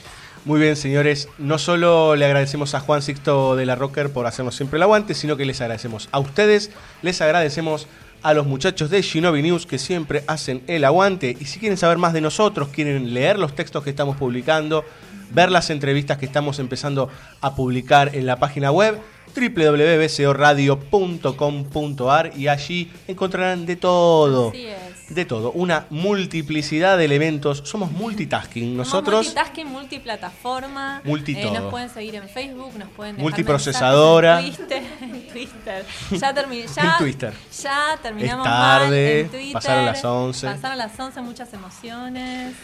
[0.46, 1.28] Muy bien, señores.
[1.38, 5.14] No solo le agradecemos a Juan Sixto de la Rocker por hacernos siempre el aguante,
[5.14, 7.86] sino que les agradecemos a ustedes, les agradecemos
[8.24, 11.38] a los muchachos de Shinobi News que siempre hacen el aguante.
[11.40, 14.84] Y si quieren saber más de nosotros, quieren leer los textos que estamos publicando,
[15.32, 17.10] ver las entrevistas que estamos empezando
[17.42, 19.00] a publicar en la página web
[19.36, 24.50] www.bcoradio.com.ar y allí encontrarán de todo.
[24.50, 24.78] Así es.
[25.14, 27.62] de todo, una multiplicidad de elementos.
[27.66, 28.76] Somos multitasking.
[28.76, 31.02] Nosotros, multitasking, multiplataforma.
[31.06, 31.54] Multi Eh, todo.
[31.54, 34.42] nos pueden seguir en Facebook, nos pueden dejar Multiprocesadora.
[34.42, 35.86] En Twitter, en Twitter.
[36.12, 37.34] Ya, termi- En ya, Twitter.
[37.62, 38.96] ya terminamos Es tarde, mal
[39.26, 39.54] en Twitter.
[39.54, 40.48] pasaron las 11.
[40.48, 42.56] Pasaron las 11, muchas emociones.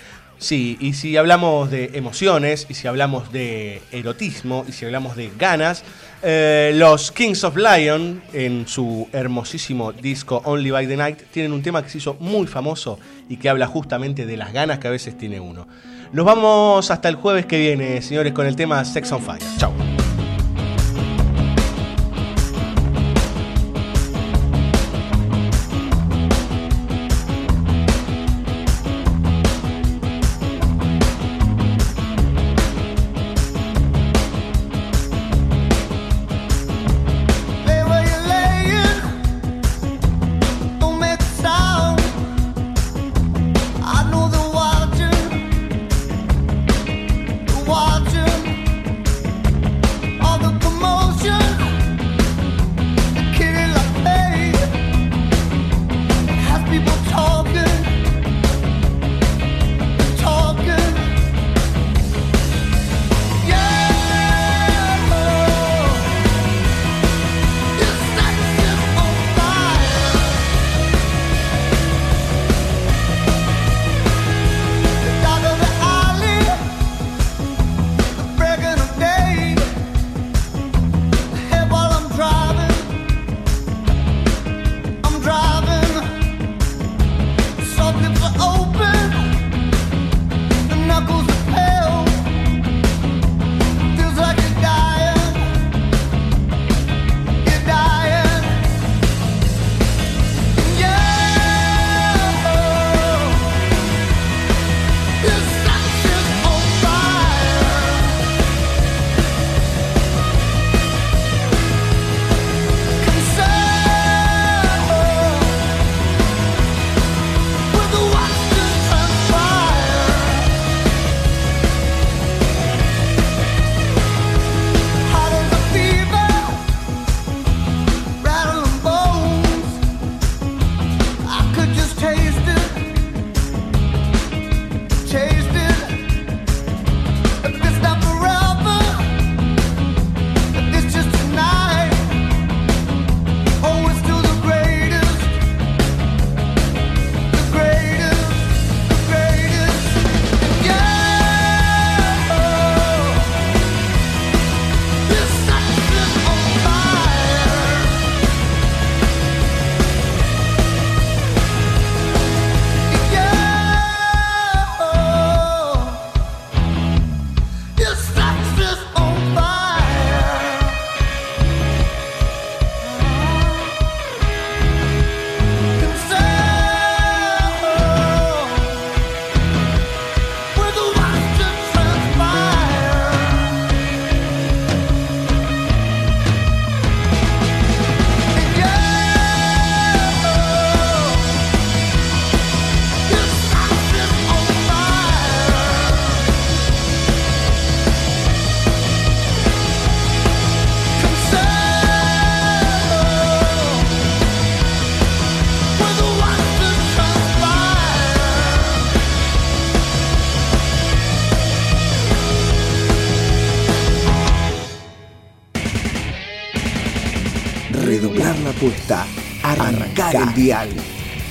[0.43, 5.31] Sí, y si hablamos de emociones, y si hablamos de erotismo, y si hablamos de
[5.39, 5.85] ganas,
[6.21, 11.63] eh, los Kings of Lion, en su hermosísimo disco Only by the Night, tienen un
[11.63, 12.99] tema que se hizo muy famoso
[13.29, 15.65] y que habla justamente de las ganas que a veces tiene uno.
[16.11, 19.41] Nos vamos hasta el jueves que viene, señores, con el tema Sex on Fire.
[19.57, 19.71] Chao.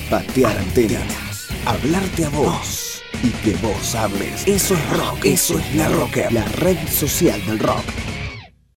[0.09, 1.47] Patear antenas.
[1.67, 3.03] Hablarte a vos.
[3.21, 4.47] Y que vos hables.
[4.47, 5.23] Eso es rock.
[5.23, 6.33] Eso es la rocker.
[6.33, 7.82] La red social del rock.